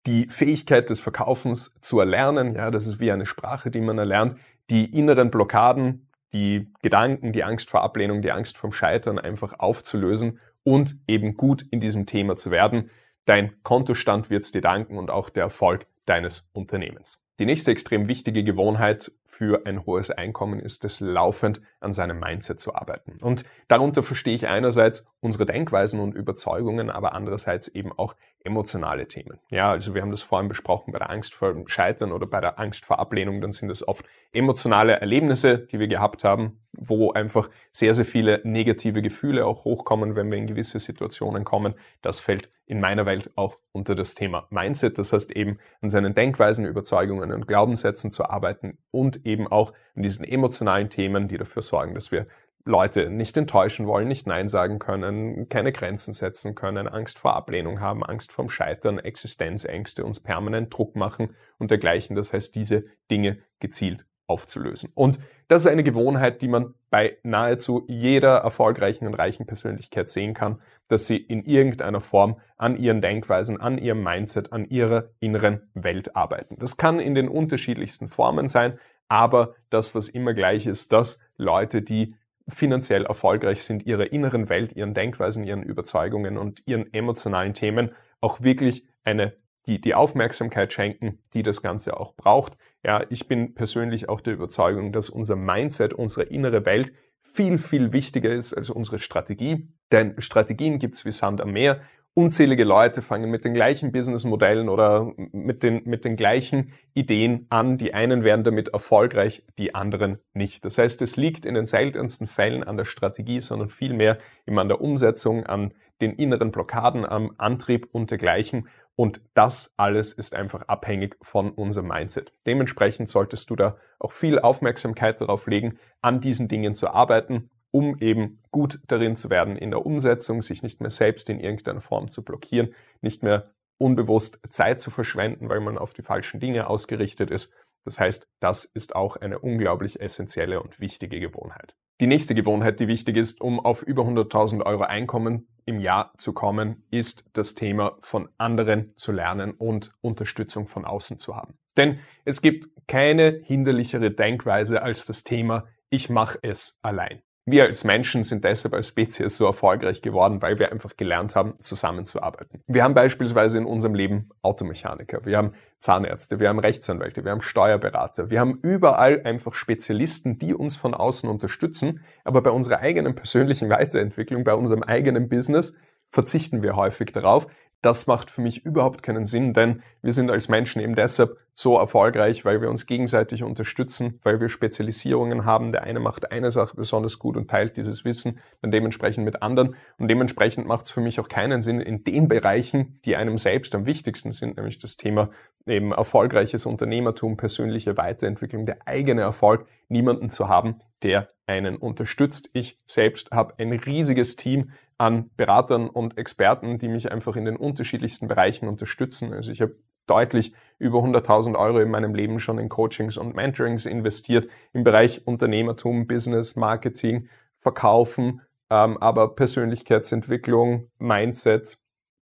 die 0.06 0.28
Fähigkeit 0.28 0.90
des 0.90 1.00
Verkaufens 1.00 1.72
zu 1.80 1.98
erlernen. 1.98 2.54
Ja, 2.54 2.70
das 2.70 2.86
ist 2.86 3.00
wie 3.00 3.10
eine 3.10 3.26
Sprache, 3.26 3.70
die 3.70 3.80
man 3.80 3.98
erlernt. 3.98 4.36
Die 4.68 4.84
inneren 4.84 5.30
Blockaden, 5.30 6.10
die 6.32 6.72
Gedanken, 6.82 7.32
die 7.32 7.44
Angst 7.44 7.70
vor 7.70 7.82
Ablehnung, 7.82 8.22
die 8.22 8.32
Angst 8.32 8.56
vom 8.56 8.72
Scheitern 8.72 9.18
einfach 9.18 9.58
aufzulösen 9.58 10.38
und 10.64 10.96
eben 11.06 11.36
gut 11.36 11.64
in 11.70 11.80
diesem 11.80 12.06
Thema 12.06 12.36
zu 12.36 12.50
werden. 12.50 12.90
Dein 13.24 13.62
Kontostand 13.62 14.30
wird 14.30 14.42
es 14.42 14.52
dir 14.52 14.60
danken 14.60 14.98
und 14.98 15.10
auch 15.10 15.30
der 15.30 15.44
Erfolg 15.44 15.86
deines 16.06 16.48
Unternehmens. 16.52 17.22
Die 17.38 17.46
nächste 17.46 17.70
extrem 17.70 18.08
wichtige 18.08 18.44
Gewohnheit 18.44 19.12
für 19.30 19.64
ein 19.64 19.86
hohes 19.86 20.10
Einkommen 20.10 20.58
ist 20.58 20.84
es, 20.84 20.98
laufend 20.98 21.62
an 21.78 21.92
seinem 21.92 22.18
Mindset 22.18 22.58
zu 22.58 22.74
arbeiten. 22.74 23.18
Und 23.22 23.44
darunter 23.68 24.02
verstehe 24.02 24.34
ich 24.34 24.48
einerseits 24.48 25.06
unsere 25.20 25.46
Denkweisen 25.46 26.00
und 26.00 26.16
Überzeugungen, 26.16 26.90
aber 26.90 27.14
andererseits 27.14 27.68
eben 27.68 27.92
auch 27.92 28.16
emotionale 28.42 29.06
Themen. 29.06 29.38
Ja, 29.50 29.70
also 29.70 29.94
wir 29.94 30.02
haben 30.02 30.10
das 30.10 30.22
vorhin 30.22 30.48
besprochen 30.48 30.92
bei 30.92 30.98
der 30.98 31.10
Angst 31.10 31.34
vor 31.34 31.54
Scheitern 31.66 32.10
oder 32.10 32.26
bei 32.26 32.40
der 32.40 32.58
Angst 32.58 32.84
vor 32.84 32.98
Ablehnung, 32.98 33.40
dann 33.40 33.52
sind 33.52 33.70
es 33.70 33.86
oft 33.86 34.04
emotionale 34.32 34.94
Erlebnisse, 34.94 35.58
die 35.58 35.78
wir 35.78 35.88
gehabt 35.88 36.24
haben, 36.24 36.58
wo 36.72 37.12
einfach 37.12 37.50
sehr, 37.70 37.94
sehr 37.94 38.04
viele 38.04 38.40
negative 38.44 39.02
Gefühle 39.02 39.44
auch 39.46 39.64
hochkommen, 39.64 40.16
wenn 40.16 40.30
wir 40.30 40.38
in 40.38 40.46
gewisse 40.46 40.80
Situationen 40.80 41.44
kommen. 41.44 41.74
Das 42.02 42.18
fällt 42.20 42.50
in 42.66 42.80
meiner 42.80 43.04
Welt 43.04 43.30
auch 43.34 43.58
unter 43.72 43.94
das 43.94 44.14
Thema 44.14 44.46
Mindset. 44.50 44.96
Das 44.96 45.12
heißt 45.12 45.32
eben 45.32 45.58
an 45.80 45.90
seinen 45.90 46.14
Denkweisen, 46.14 46.64
Überzeugungen 46.64 47.32
und 47.32 47.46
Glaubenssätzen 47.46 48.12
zu 48.12 48.24
arbeiten 48.24 48.78
und 48.90 49.19
eben 49.24 49.46
auch 49.46 49.72
an 49.94 50.02
diesen 50.02 50.24
emotionalen 50.24 50.90
Themen, 50.90 51.28
die 51.28 51.38
dafür 51.38 51.62
sorgen, 51.62 51.94
dass 51.94 52.12
wir 52.12 52.26
Leute 52.64 53.08
nicht 53.08 53.36
enttäuschen 53.36 53.86
wollen, 53.86 54.08
nicht 54.08 54.26
Nein 54.26 54.46
sagen 54.46 54.78
können, 54.78 55.48
keine 55.48 55.72
Grenzen 55.72 56.12
setzen 56.12 56.54
können, 56.54 56.88
Angst 56.88 57.18
vor 57.18 57.34
Ablehnung 57.34 57.80
haben, 57.80 58.04
Angst 58.04 58.32
vorm 58.32 58.50
Scheitern, 58.50 58.98
Existenzängste, 58.98 60.04
uns 60.04 60.20
permanent 60.20 60.72
Druck 60.72 60.94
machen 60.94 61.34
und 61.58 61.70
dergleichen. 61.70 62.16
Das 62.16 62.32
heißt, 62.32 62.54
diese 62.54 62.84
Dinge 63.10 63.38
gezielt 63.60 64.04
aufzulösen. 64.26 64.90
Und 64.94 65.18
das 65.48 65.64
ist 65.64 65.70
eine 65.70 65.82
Gewohnheit, 65.82 66.40
die 66.40 66.48
man 66.48 66.74
bei 66.88 67.18
nahezu 67.24 67.84
jeder 67.88 68.36
erfolgreichen 68.36 69.06
und 69.06 69.14
reichen 69.14 69.44
Persönlichkeit 69.44 70.08
sehen 70.08 70.34
kann, 70.34 70.60
dass 70.86 71.06
sie 71.06 71.16
in 71.16 71.44
irgendeiner 71.44 72.00
Form 72.00 72.40
an 72.56 72.76
ihren 72.76 73.00
Denkweisen, 73.00 73.60
an 73.60 73.76
ihrem 73.76 74.04
Mindset, 74.04 74.52
an 74.52 74.64
ihrer 74.64 75.10
inneren 75.18 75.68
Welt 75.74 76.14
arbeiten. 76.14 76.56
Das 76.60 76.76
kann 76.76 77.00
in 77.00 77.16
den 77.16 77.28
unterschiedlichsten 77.28 78.06
Formen 78.06 78.46
sein, 78.46 78.78
aber 79.10 79.54
das, 79.70 79.94
was 79.94 80.08
immer 80.08 80.32
gleich 80.34 80.66
ist, 80.66 80.92
dass 80.92 81.18
Leute, 81.36 81.82
die 81.82 82.14
finanziell 82.48 83.04
erfolgreich 83.06 83.62
sind, 83.64 83.84
ihrer 83.84 84.12
inneren 84.12 84.48
Welt, 84.48 84.72
ihren 84.72 84.94
Denkweisen, 84.94 85.44
ihren 85.44 85.62
Überzeugungen 85.62 86.38
und 86.38 86.62
ihren 86.66 86.92
emotionalen 86.94 87.52
Themen 87.52 87.90
auch 88.20 88.40
wirklich 88.40 88.86
eine 89.04 89.36
die, 89.66 89.80
die 89.80 89.94
Aufmerksamkeit 89.94 90.72
schenken, 90.72 91.18
die 91.34 91.42
das 91.42 91.60
Ganze 91.60 91.98
auch 91.98 92.14
braucht. 92.14 92.56
Ja, 92.82 93.04
ich 93.10 93.28
bin 93.28 93.54
persönlich 93.54 94.08
auch 94.08 94.20
der 94.20 94.34
Überzeugung, 94.34 94.92
dass 94.92 95.10
unser 95.10 95.36
Mindset, 95.36 95.92
unsere 95.92 96.22
innere 96.22 96.64
Welt 96.64 96.92
viel, 97.22 97.58
viel 97.58 97.92
wichtiger 97.92 98.30
ist 98.30 98.54
als 98.54 98.70
unsere 98.70 98.98
Strategie. 98.98 99.68
Denn 99.92 100.14
Strategien 100.20 100.78
gibt's 100.78 101.04
wie 101.04 101.12
Sand 101.12 101.40
am 101.40 101.52
Meer 101.52 101.82
Unzählige 102.14 102.64
Leute 102.64 103.02
fangen 103.02 103.30
mit 103.30 103.44
den 103.44 103.54
gleichen 103.54 103.92
Businessmodellen 103.92 104.68
oder 104.68 105.12
mit 105.16 105.62
den, 105.62 105.82
mit 105.84 106.04
den 106.04 106.16
gleichen 106.16 106.72
Ideen 106.92 107.46
an. 107.50 107.78
Die 107.78 107.94
einen 107.94 108.24
werden 108.24 108.42
damit 108.42 108.70
erfolgreich, 108.70 109.44
die 109.58 109.76
anderen 109.76 110.18
nicht. 110.32 110.64
Das 110.64 110.76
heißt, 110.76 111.02
es 111.02 111.16
liegt 111.16 111.46
in 111.46 111.54
den 111.54 111.66
seltensten 111.66 112.26
Fällen 112.26 112.64
an 112.64 112.76
der 112.76 112.84
Strategie, 112.84 113.40
sondern 113.40 113.68
vielmehr 113.68 114.18
immer 114.44 114.62
an 114.62 114.68
der 114.68 114.80
Umsetzung, 114.80 115.46
an 115.46 115.72
den 116.00 116.12
inneren 116.12 116.50
Blockaden, 116.50 117.06
am 117.06 117.32
Antrieb 117.38 117.88
und 117.92 118.10
dergleichen. 118.10 118.68
Und 118.96 119.20
das 119.34 119.72
alles 119.76 120.12
ist 120.12 120.34
einfach 120.34 120.62
abhängig 120.62 121.16
von 121.22 121.52
unserem 121.52 121.88
Mindset. 121.88 122.32
Dementsprechend 122.44 123.08
solltest 123.08 123.50
du 123.50 123.56
da 123.56 123.76
auch 124.00 124.10
viel 124.10 124.40
Aufmerksamkeit 124.40 125.20
darauf 125.20 125.46
legen, 125.46 125.78
an 126.02 126.20
diesen 126.20 126.48
Dingen 126.48 126.74
zu 126.74 126.88
arbeiten 126.90 127.50
um 127.70 127.98
eben 127.98 128.40
gut 128.50 128.80
darin 128.86 129.16
zu 129.16 129.30
werden 129.30 129.56
in 129.56 129.70
der 129.70 129.84
Umsetzung, 129.84 130.42
sich 130.42 130.62
nicht 130.62 130.80
mehr 130.80 130.90
selbst 130.90 131.30
in 131.30 131.40
irgendeiner 131.40 131.80
Form 131.80 132.10
zu 132.10 132.22
blockieren, 132.22 132.74
nicht 133.00 133.22
mehr 133.22 133.50
unbewusst 133.78 134.38
Zeit 134.48 134.80
zu 134.80 134.90
verschwenden, 134.90 135.48
weil 135.48 135.60
man 135.60 135.78
auf 135.78 135.92
die 135.92 136.02
falschen 136.02 136.40
Dinge 136.40 136.68
ausgerichtet 136.68 137.30
ist. 137.30 137.52
Das 137.84 137.98
heißt, 137.98 138.28
das 138.40 138.64
ist 138.64 138.94
auch 138.94 139.16
eine 139.16 139.38
unglaublich 139.38 140.00
essentielle 140.00 140.62
und 140.62 140.80
wichtige 140.80 141.18
Gewohnheit. 141.18 141.74
Die 142.00 142.06
nächste 142.06 142.34
Gewohnheit, 142.34 142.80
die 142.80 142.88
wichtig 142.88 143.16
ist, 143.16 143.40
um 143.40 143.60
auf 143.60 143.82
über 143.82 144.04
100.000 144.04 144.64
Euro 144.64 144.84
Einkommen 144.84 145.48
im 145.66 145.80
Jahr 145.80 146.12
zu 146.16 146.32
kommen, 146.32 146.82
ist 146.90 147.24
das 147.34 147.54
Thema 147.54 147.96
von 148.00 148.28
anderen 148.38 148.94
zu 148.96 149.12
lernen 149.12 149.52
und 149.52 149.92
Unterstützung 150.00 150.66
von 150.66 150.84
außen 150.84 151.18
zu 151.18 151.36
haben. 151.36 151.54
Denn 151.76 152.00
es 152.24 152.42
gibt 152.42 152.68
keine 152.86 153.40
hinderlichere 153.44 154.10
Denkweise 154.10 154.82
als 154.82 155.06
das 155.06 155.24
Thema, 155.24 155.66
ich 155.90 156.08
mache 156.08 156.38
es 156.42 156.78
allein. 156.82 157.22
Wir 157.50 157.64
als 157.64 157.82
Menschen 157.82 158.22
sind 158.22 158.44
deshalb 158.44 158.74
als 158.74 158.86
Spezies 158.86 159.34
so 159.34 159.44
erfolgreich 159.44 160.02
geworden, 160.02 160.40
weil 160.40 160.60
wir 160.60 160.70
einfach 160.70 160.96
gelernt 160.96 161.34
haben, 161.34 161.54
zusammenzuarbeiten. 161.58 162.62
Wir 162.68 162.84
haben 162.84 162.94
beispielsweise 162.94 163.58
in 163.58 163.66
unserem 163.66 163.96
Leben 163.96 164.28
Automechaniker, 164.40 165.24
wir 165.24 165.36
haben 165.36 165.54
Zahnärzte, 165.80 166.38
wir 166.38 166.48
haben 166.48 166.60
Rechtsanwälte, 166.60 167.24
wir 167.24 167.32
haben 167.32 167.40
Steuerberater, 167.40 168.30
wir 168.30 168.38
haben 168.38 168.60
überall 168.62 169.22
einfach 169.24 169.54
Spezialisten, 169.54 170.38
die 170.38 170.54
uns 170.54 170.76
von 170.76 170.94
außen 170.94 171.28
unterstützen, 171.28 172.04
aber 172.22 172.40
bei 172.40 172.50
unserer 172.50 172.78
eigenen 172.78 173.16
persönlichen 173.16 173.68
Weiterentwicklung, 173.68 174.44
bei 174.44 174.54
unserem 174.54 174.84
eigenen 174.84 175.28
Business 175.28 175.74
verzichten 176.12 176.62
wir 176.62 176.76
häufig 176.76 177.10
darauf, 177.10 177.48
das 177.82 178.06
macht 178.06 178.30
für 178.30 178.42
mich 178.42 178.64
überhaupt 178.64 179.02
keinen 179.02 179.24
Sinn, 179.24 179.54
denn 179.54 179.82
wir 180.02 180.12
sind 180.12 180.30
als 180.30 180.48
Menschen 180.48 180.82
eben 180.82 180.94
deshalb 180.94 181.38
so 181.54 181.78
erfolgreich, 181.78 182.44
weil 182.44 182.60
wir 182.60 182.70
uns 182.70 182.86
gegenseitig 182.86 183.42
unterstützen, 183.42 184.18
weil 184.22 184.40
wir 184.40 184.48
Spezialisierungen 184.48 185.44
haben. 185.44 185.72
Der 185.72 185.82
eine 185.82 186.00
macht 186.00 186.32
eine 186.32 186.50
Sache 186.50 186.74
besonders 186.76 187.18
gut 187.18 187.36
und 187.36 187.50
teilt 187.50 187.76
dieses 187.76 188.04
Wissen 188.04 188.38
dann 188.62 188.70
dementsprechend 188.70 189.24
mit 189.24 189.42
anderen. 189.42 189.76
Und 189.98 190.08
dementsprechend 190.08 190.66
macht 190.66 190.86
es 190.86 190.90
für 190.90 191.00
mich 191.00 191.20
auch 191.20 191.28
keinen 191.28 191.60
Sinn, 191.60 191.80
in 191.80 192.02
den 192.04 192.28
Bereichen, 192.28 192.98
die 193.04 193.16
einem 193.16 193.36
selbst 193.36 193.74
am 193.74 193.84
wichtigsten 193.84 194.32
sind, 194.32 194.56
nämlich 194.56 194.78
das 194.78 194.96
Thema 194.96 195.30
eben 195.66 195.92
erfolgreiches 195.92 196.64
Unternehmertum, 196.64 197.36
persönliche 197.36 197.96
Weiterentwicklung, 197.96 198.64
der 198.64 198.78
eigene 198.86 199.20
Erfolg, 199.20 199.66
niemanden 199.88 200.30
zu 200.30 200.48
haben, 200.48 200.80
der 201.02 201.28
einen 201.46 201.76
unterstützt. 201.76 202.48
Ich 202.52 202.78
selbst 202.86 203.32
habe 203.32 203.54
ein 203.58 203.72
riesiges 203.72 204.36
Team 204.36 204.70
an 205.00 205.30
Beratern 205.38 205.88
und 205.88 206.18
Experten, 206.18 206.76
die 206.76 206.88
mich 206.88 207.10
einfach 207.10 207.34
in 207.34 207.46
den 207.46 207.56
unterschiedlichsten 207.56 208.28
Bereichen 208.28 208.68
unterstützen. 208.68 209.32
Also 209.32 209.50
ich 209.50 209.62
habe 209.62 209.76
deutlich 210.06 210.52
über 210.78 210.98
100.000 210.98 211.58
Euro 211.58 211.80
in 211.80 211.90
meinem 211.90 212.14
Leben 212.14 212.38
schon 212.38 212.58
in 212.58 212.68
Coachings 212.68 213.16
und 213.16 213.34
Mentorings 213.34 213.86
investiert 213.86 214.50
im 214.74 214.84
Bereich 214.84 215.26
Unternehmertum, 215.26 216.06
Business, 216.06 216.54
Marketing, 216.54 217.30
Verkaufen, 217.56 218.42
ähm, 218.68 218.98
aber 218.98 219.34
Persönlichkeitsentwicklung, 219.34 220.90
Mindset, 220.98 221.78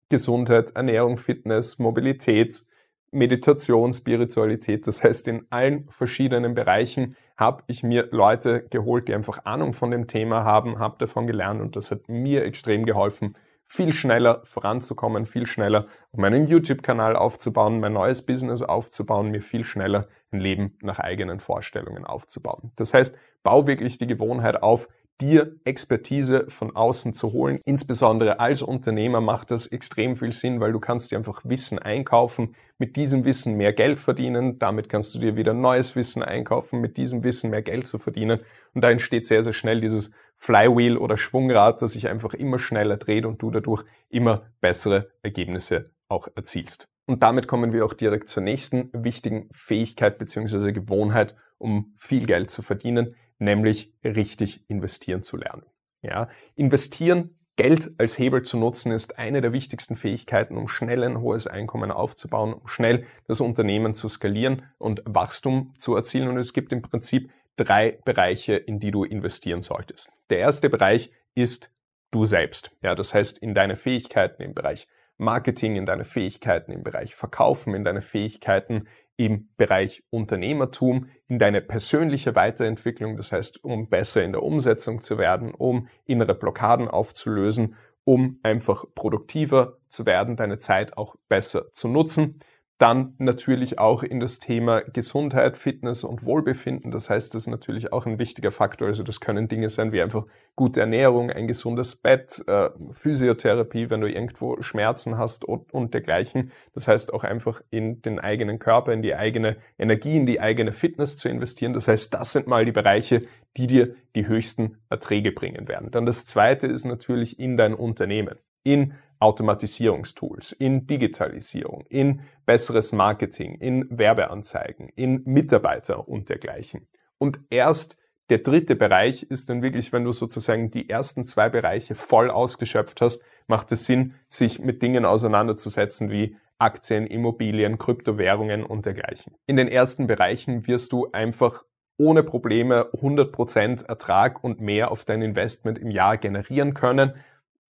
Gesundheit, 0.08 0.70
Ernährung, 0.76 1.16
Fitness, 1.16 1.80
Mobilität, 1.80 2.62
Meditation, 3.10 3.92
Spiritualität. 3.92 4.86
Das 4.86 5.02
heißt, 5.02 5.26
in 5.26 5.48
allen 5.50 5.88
verschiedenen 5.90 6.54
Bereichen 6.54 7.16
habe 7.38 7.62
ich 7.68 7.84
mir 7.84 8.08
Leute 8.10 8.66
geholt, 8.68 9.08
die 9.08 9.14
einfach 9.14 9.44
Ahnung 9.44 9.72
von 9.72 9.92
dem 9.92 10.08
Thema 10.08 10.44
haben, 10.44 10.80
habe 10.80 10.98
davon 10.98 11.26
gelernt 11.26 11.60
und 11.60 11.76
das 11.76 11.92
hat 11.92 12.08
mir 12.08 12.44
extrem 12.44 12.84
geholfen, 12.84 13.32
viel 13.64 13.92
schneller 13.92 14.40
voranzukommen, 14.44 15.24
viel 15.24 15.46
schneller 15.46 15.86
meinen 16.12 16.46
YouTube-Kanal 16.46 17.14
aufzubauen, 17.14 17.80
mein 17.80 17.92
neues 17.92 18.26
Business 18.26 18.62
aufzubauen, 18.62 19.30
mir 19.30 19.42
viel 19.42 19.62
schneller 19.62 20.08
ein 20.32 20.40
Leben 20.40 20.76
nach 20.82 20.98
eigenen 20.98 21.38
Vorstellungen 21.38 22.04
aufzubauen. 22.04 22.72
Das 22.76 22.92
heißt, 22.92 23.16
bau 23.44 23.66
wirklich 23.66 23.98
die 23.98 24.06
Gewohnheit 24.06 24.62
auf, 24.62 24.88
dir 25.20 25.56
Expertise 25.64 26.46
von 26.48 26.74
außen 26.76 27.12
zu 27.12 27.32
holen. 27.32 27.60
Insbesondere 27.64 28.40
als 28.40 28.62
Unternehmer 28.62 29.20
macht 29.20 29.50
das 29.50 29.66
extrem 29.66 30.14
viel 30.16 30.32
Sinn, 30.32 30.60
weil 30.60 30.72
du 30.72 30.80
kannst 30.80 31.10
dir 31.10 31.18
einfach 31.18 31.42
Wissen 31.44 31.78
einkaufen, 31.78 32.54
mit 32.78 32.96
diesem 32.96 33.24
Wissen 33.24 33.56
mehr 33.56 33.72
Geld 33.72 33.98
verdienen, 33.98 34.58
damit 34.58 34.88
kannst 34.88 35.14
du 35.14 35.18
dir 35.18 35.36
wieder 35.36 35.54
neues 35.54 35.96
Wissen 35.96 36.22
einkaufen, 36.22 36.80
mit 36.80 36.96
diesem 36.96 37.24
Wissen 37.24 37.50
mehr 37.50 37.62
Geld 37.62 37.86
zu 37.86 37.98
verdienen 37.98 38.40
und 38.74 38.84
da 38.84 38.90
entsteht 38.90 39.26
sehr, 39.26 39.42
sehr 39.42 39.52
schnell 39.52 39.80
dieses 39.80 40.12
Flywheel 40.36 40.96
oder 40.96 41.16
Schwungrad, 41.16 41.82
das 41.82 41.92
sich 41.92 42.08
einfach 42.08 42.34
immer 42.34 42.60
schneller 42.60 42.96
dreht 42.96 43.26
und 43.26 43.42
du 43.42 43.50
dadurch 43.50 43.84
immer 44.08 44.42
bessere 44.60 45.10
Ergebnisse 45.22 45.90
auch 46.08 46.28
erzielst. 46.36 46.88
Und 47.06 47.22
damit 47.22 47.48
kommen 47.48 47.72
wir 47.72 47.84
auch 47.84 47.94
direkt 47.94 48.28
zur 48.28 48.42
nächsten 48.42 48.90
wichtigen 48.92 49.48
Fähigkeit 49.50 50.18
bzw. 50.18 50.72
Gewohnheit, 50.72 51.34
um 51.56 51.92
viel 51.96 52.26
Geld 52.26 52.50
zu 52.50 52.62
verdienen, 52.62 53.16
nämlich 53.38 53.92
richtig 54.04 54.64
investieren 54.68 55.22
zu 55.22 55.36
lernen. 55.36 55.64
Ja, 56.02 56.28
investieren, 56.54 57.38
Geld 57.56 57.90
als 57.98 58.16
Hebel 58.18 58.42
zu 58.42 58.56
nutzen, 58.56 58.92
ist 58.92 59.18
eine 59.18 59.40
der 59.40 59.52
wichtigsten 59.52 59.96
Fähigkeiten, 59.96 60.56
um 60.56 60.68
schnell 60.68 61.02
ein 61.02 61.20
hohes 61.20 61.48
Einkommen 61.48 61.90
aufzubauen, 61.90 62.54
um 62.54 62.68
schnell 62.68 63.04
das 63.26 63.40
Unternehmen 63.40 63.94
zu 63.94 64.08
skalieren 64.08 64.62
und 64.78 65.02
Wachstum 65.04 65.74
zu 65.76 65.96
erzielen. 65.96 66.28
Und 66.28 66.38
es 66.38 66.52
gibt 66.52 66.72
im 66.72 66.82
Prinzip 66.82 67.32
drei 67.56 67.98
Bereiche, 68.04 68.54
in 68.54 68.78
die 68.78 68.92
du 68.92 69.02
investieren 69.02 69.60
solltest. 69.60 70.12
Der 70.30 70.38
erste 70.38 70.70
Bereich 70.70 71.10
ist 71.34 71.72
du 72.12 72.24
selbst. 72.24 72.70
Ja, 72.80 72.94
das 72.94 73.12
heißt 73.12 73.38
in 73.38 73.54
deine 73.54 73.74
Fähigkeiten 73.74 74.42
im 74.42 74.54
Bereich 74.54 74.86
Marketing, 75.18 75.76
in 75.76 75.84
deine 75.84 76.04
Fähigkeiten 76.04 76.72
im 76.72 76.82
Bereich 76.82 77.14
Verkaufen, 77.14 77.74
in 77.74 77.84
deine 77.84 78.00
Fähigkeiten 78.00 78.86
im 79.16 79.48
Bereich 79.56 80.04
Unternehmertum, 80.10 81.08
in 81.26 81.38
deine 81.38 81.60
persönliche 81.60 82.36
Weiterentwicklung, 82.36 83.16
das 83.16 83.32
heißt, 83.32 83.64
um 83.64 83.88
besser 83.88 84.22
in 84.22 84.32
der 84.32 84.44
Umsetzung 84.44 85.00
zu 85.00 85.18
werden, 85.18 85.52
um 85.52 85.88
innere 86.06 86.36
Blockaden 86.36 86.88
aufzulösen, 86.88 87.74
um 88.04 88.38
einfach 88.42 88.84
produktiver 88.94 89.78
zu 89.88 90.06
werden, 90.06 90.36
deine 90.36 90.58
Zeit 90.58 90.96
auch 90.96 91.16
besser 91.28 91.72
zu 91.72 91.88
nutzen. 91.88 92.38
Dann 92.78 93.14
natürlich 93.18 93.80
auch 93.80 94.04
in 94.04 94.20
das 94.20 94.38
Thema 94.38 94.82
Gesundheit, 94.82 95.58
Fitness 95.58 96.04
und 96.04 96.24
Wohlbefinden. 96.24 96.92
Das 96.92 97.10
heißt, 97.10 97.34
das 97.34 97.42
ist 97.42 97.46
natürlich 97.48 97.92
auch 97.92 98.06
ein 98.06 98.20
wichtiger 98.20 98.52
Faktor. 98.52 98.86
Also 98.86 99.02
das 99.02 99.18
können 99.18 99.48
Dinge 99.48 99.68
sein 99.68 99.90
wie 99.90 100.00
einfach 100.00 100.26
gute 100.54 100.80
Ernährung, 100.80 101.32
ein 101.32 101.48
gesundes 101.48 101.96
Bett, 101.96 102.40
äh, 102.46 102.70
Physiotherapie, 102.92 103.90
wenn 103.90 104.00
du 104.00 104.08
irgendwo 104.08 104.62
Schmerzen 104.62 105.18
hast 105.18 105.44
und, 105.44 105.74
und 105.74 105.92
dergleichen. 105.92 106.52
Das 106.72 106.86
heißt 106.86 107.12
auch 107.12 107.24
einfach 107.24 107.62
in 107.70 108.00
den 108.02 108.20
eigenen 108.20 108.60
Körper, 108.60 108.92
in 108.92 109.02
die 109.02 109.16
eigene 109.16 109.56
Energie, 109.76 110.16
in 110.16 110.26
die 110.26 110.40
eigene 110.40 110.72
Fitness 110.72 111.16
zu 111.16 111.28
investieren. 111.28 111.72
Das 111.72 111.88
heißt, 111.88 112.14
das 112.14 112.32
sind 112.32 112.46
mal 112.46 112.64
die 112.64 112.70
Bereiche, 112.70 113.24
die 113.56 113.66
dir 113.66 113.96
die 114.14 114.28
höchsten 114.28 114.78
Erträge 114.88 115.32
bringen 115.32 115.66
werden. 115.66 115.90
Dann 115.90 116.06
das 116.06 116.26
zweite 116.26 116.68
ist 116.68 116.84
natürlich 116.84 117.40
in 117.40 117.56
dein 117.56 117.74
Unternehmen. 117.74 118.36
In 118.62 118.94
Automatisierungstools, 119.20 120.52
in 120.52 120.86
Digitalisierung, 120.86 121.84
in 121.88 122.20
besseres 122.46 122.92
Marketing, 122.92 123.56
in 123.56 123.86
Werbeanzeigen, 123.90 124.90
in 124.96 125.22
Mitarbeiter 125.24 126.08
und 126.08 126.28
dergleichen. 126.28 126.88
Und 127.18 127.40
erst 127.50 127.96
Der 128.30 128.38
dritte 128.38 128.76
Bereich 128.76 129.22
ist 129.22 129.48
dann 129.48 129.62
wirklich, 129.62 129.92
wenn 129.92 130.04
du 130.04 130.12
sozusagen 130.12 130.70
die 130.70 130.90
ersten 130.90 131.24
zwei 131.24 131.48
Bereiche 131.48 131.94
voll 131.94 132.30
ausgeschöpft 132.30 133.00
hast, 133.00 133.22
macht 133.46 133.72
es 133.72 133.86
Sinn, 133.86 134.14
sich 134.26 134.58
mit 134.58 134.82
Dingen 134.82 135.06
auseinanderzusetzen 135.06 136.10
wie 136.10 136.36
Aktien, 136.58 137.06
Immobilien, 137.06 137.78
Kryptowährungen 137.78 138.64
und 138.64 138.84
dergleichen. 138.84 139.34
In 139.46 139.56
den 139.56 139.68
ersten 139.68 140.06
Bereichen 140.06 140.66
wirst 140.66 140.92
du 140.92 141.10
einfach 141.12 141.64
ohne 141.96 142.22
Probleme 142.22 142.90
100% 142.92 143.86
Ertrag 143.86 144.44
und 144.44 144.60
mehr 144.60 144.90
auf 144.90 145.04
dein 145.04 145.22
Investment 145.22 145.78
im 145.78 145.90
Jahr 145.90 146.18
generieren 146.18 146.74
können. 146.74 147.14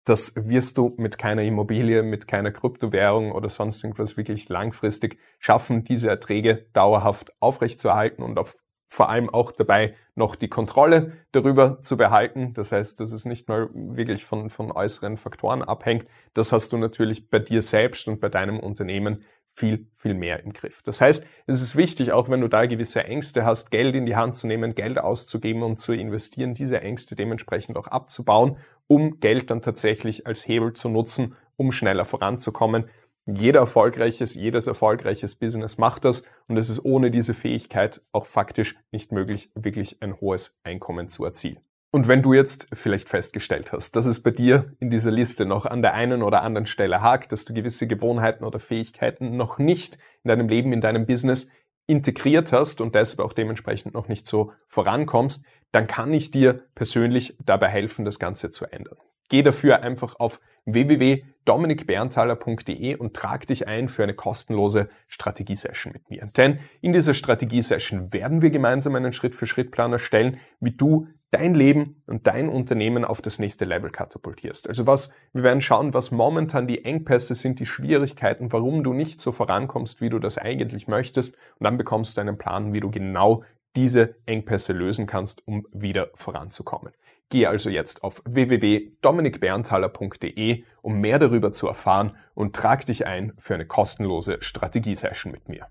Das 0.05 0.33
wirst 0.35 0.77
du 0.77 0.93
mit 0.97 1.17
keiner 1.17 1.43
Immobilie, 1.43 2.03
mit 2.03 2.27
keiner 2.27 2.51
Kryptowährung 2.51 3.31
oder 3.31 3.49
sonst 3.49 3.83
irgendwas 3.83 4.17
wirklich 4.17 4.49
langfristig 4.49 5.17
schaffen, 5.39 5.83
diese 5.83 6.09
Erträge 6.09 6.65
dauerhaft 6.73 7.31
aufrechtzuerhalten 7.39 8.23
und 8.23 8.37
auf 8.37 8.55
vor 8.93 9.09
allem 9.09 9.27
auch 9.27 9.51
dabei 9.51 9.95
noch 10.13 10.35
die 10.35 10.49
Kontrolle 10.49 11.13
darüber 11.31 11.81
zu 11.81 11.97
behalten. 11.97 12.53
Das 12.53 12.71
heißt, 12.71 12.99
dass 12.99 13.11
es 13.11 13.25
nicht 13.25 13.49
mal 13.49 13.69
wirklich 13.73 14.23
von, 14.23 14.51
von 14.51 14.71
äußeren 14.71 15.17
Faktoren 15.17 15.63
abhängt. 15.63 16.05
Das 16.35 16.51
hast 16.51 16.71
du 16.73 16.77
natürlich 16.77 17.27
bei 17.29 17.39
dir 17.39 17.63
selbst 17.63 18.07
und 18.07 18.19
bei 18.19 18.29
deinem 18.29 18.59
Unternehmen 18.59 19.23
viel, 19.55 19.87
viel 19.93 20.13
mehr 20.13 20.43
im 20.43 20.53
Griff. 20.53 20.81
Das 20.83 21.01
heißt, 21.01 21.25
es 21.47 21.61
ist 21.61 21.75
wichtig, 21.75 22.11
auch 22.11 22.29
wenn 22.29 22.41
du 22.41 22.47
da 22.47 22.65
gewisse 22.65 23.03
Ängste 23.03 23.45
hast, 23.45 23.71
Geld 23.71 23.95
in 23.95 24.05
die 24.05 24.15
Hand 24.15 24.35
zu 24.35 24.47
nehmen, 24.47 24.75
Geld 24.75 24.99
auszugeben 24.99 25.63
und 25.63 25.79
zu 25.79 25.93
investieren, 25.93 26.53
diese 26.53 26.81
Ängste 26.81 27.15
dementsprechend 27.15 27.77
auch 27.77 27.87
abzubauen, 27.87 28.57
um 28.87 29.19
Geld 29.19 29.49
dann 29.49 29.61
tatsächlich 29.61 30.27
als 30.27 30.47
Hebel 30.47 30.73
zu 30.73 30.89
nutzen, 30.89 31.35
um 31.55 31.71
schneller 31.71 32.05
voranzukommen. 32.05 32.89
Jeder 33.25 33.61
erfolgreiches, 33.61 34.35
jedes 34.35 34.67
erfolgreiches 34.67 35.35
Business 35.35 35.77
macht 35.77 36.03
das 36.05 36.23
und 36.47 36.57
es 36.57 36.69
ist 36.69 36.83
ohne 36.83 37.09
diese 37.09 37.33
Fähigkeit 37.33 38.01
auch 38.11 38.25
faktisch 38.25 38.75
nicht 38.91 39.11
möglich, 39.11 39.49
wirklich 39.55 40.01
ein 40.01 40.19
hohes 40.19 40.57
Einkommen 40.63 41.07
zu 41.07 41.23
erzielen. 41.23 41.59
Und 41.95 42.07
wenn 42.07 42.23
du 42.23 42.33
jetzt 42.33 42.67
vielleicht 42.73 43.07
festgestellt 43.07 43.71
hast, 43.71 43.95
dass 43.95 44.07
es 44.07 44.23
bei 44.23 44.31
dir 44.31 44.73
in 44.79 44.89
dieser 44.89 45.11
Liste 45.11 45.45
noch 45.45 45.67
an 45.67 45.83
der 45.83 45.93
einen 45.93 46.23
oder 46.23 46.41
anderen 46.41 46.65
Stelle 46.65 47.01
hakt, 47.01 47.31
dass 47.31 47.45
du 47.45 47.53
gewisse 47.53 47.85
Gewohnheiten 47.85 48.43
oder 48.43 48.59
Fähigkeiten 48.59 49.37
noch 49.37 49.59
nicht 49.59 49.99
in 50.23 50.29
deinem 50.29 50.49
Leben, 50.49 50.73
in 50.73 50.81
deinem 50.81 51.05
Business 51.05 51.47
integriert 51.85 52.51
hast 52.51 52.81
und 52.81 52.95
deshalb 52.95 53.19
auch 53.19 53.33
dementsprechend 53.33 53.93
noch 53.93 54.07
nicht 54.07 54.25
so 54.25 54.53
vorankommst, 54.67 55.45
dann 55.73 55.87
kann 55.87 56.13
ich 56.13 56.31
dir 56.31 56.61
persönlich 56.75 57.35
dabei 57.45 57.67
helfen, 57.67 58.05
das 58.05 58.19
Ganze 58.19 58.51
zu 58.51 58.63
ändern. 58.65 58.95
Geh 59.27 59.41
dafür 59.41 59.81
einfach 59.81 60.17
auf 60.19 60.39
www.dominikberntaler.de 60.65 62.95
und 62.95 63.13
trag 63.15 63.47
dich 63.47 63.67
ein 63.67 63.89
für 63.89 64.03
eine 64.03 64.13
kostenlose 64.13 64.87
Strategiesession 65.07 65.91
mit 65.91 66.09
mir. 66.09 66.29
Denn 66.37 66.59
in 66.81 66.93
dieser 66.93 67.15
Strategiesession 67.15 68.13
werden 68.13 68.43
wir 68.43 68.51
gemeinsam 68.51 68.95
einen 68.95 69.11
Schritt-für-Schritt-Plan 69.11 69.91
erstellen, 69.91 70.39
wie 70.59 70.71
du 70.71 71.07
dein 71.31 71.55
Leben 71.55 72.03
und 72.05 72.27
dein 72.27 72.47
Unternehmen 72.47 73.03
auf 73.03 73.19
das 73.19 73.39
nächste 73.39 73.65
Level 73.65 73.89
katapultierst. 73.89 74.69
Also 74.69 74.85
was, 74.85 75.11
wir 75.33 75.41
werden 75.41 75.61
schauen, 75.61 75.95
was 75.95 76.11
momentan 76.11 76.67
die 76.67 76.85
Engpässe 76.85 77.33
sind, 77.33 77.59
die 77.59 77.65
Schwierigkeiten, 77.65 78.51
warum 78.51 78.83
du 78.83 78.93
nicht 78.93 79.19
so 79.19 79.31
vorankommst, 79.31 79.99
wie 79.99 80.09
du 80.09 80.19
das 80.19 80.37
eigentlich 80.37 80.87
möchtest. 80.87 81.35
Und 81.57 81.63
dann 81.63 81.77
bekommst 81.77 82.17
du 82.17 82.21
einen 82.21 82.37
Plan, 82.37 82.73
wie 82.73 82.81
du 82.81 82.91
genau 82.91 83.43
diese 83.75 84.15
Engpässe 84.25 84.73
lösen 84.73 85.07
kannst, 85.07 85.47
um 85.47 85.65
wieder 85.71 86.09
voranzukommen. 86.13 86.93
Geh 87.29 87.45
also 87.47 87.69
jetzt 87.69 88.03
auf 88.03 88.21
www.dominikberntaler.de, 88.25 90.65
um 90.81 90.99
mehr 90.99 91.19
darüber 91.19 91.51
zu 91.51 91.67
erfahren 91.67 92.15
und 92.35 92.55
trag 92.55 92.85
dich 92.85 93.07
ein 93.07 93.33
für 93.37 93.55
eine 93.55 93.65
kostenlose 93.65 94.37
Strategiesession 94.41 95.31
mit 95.31 95.49
mir. 95.49 95.67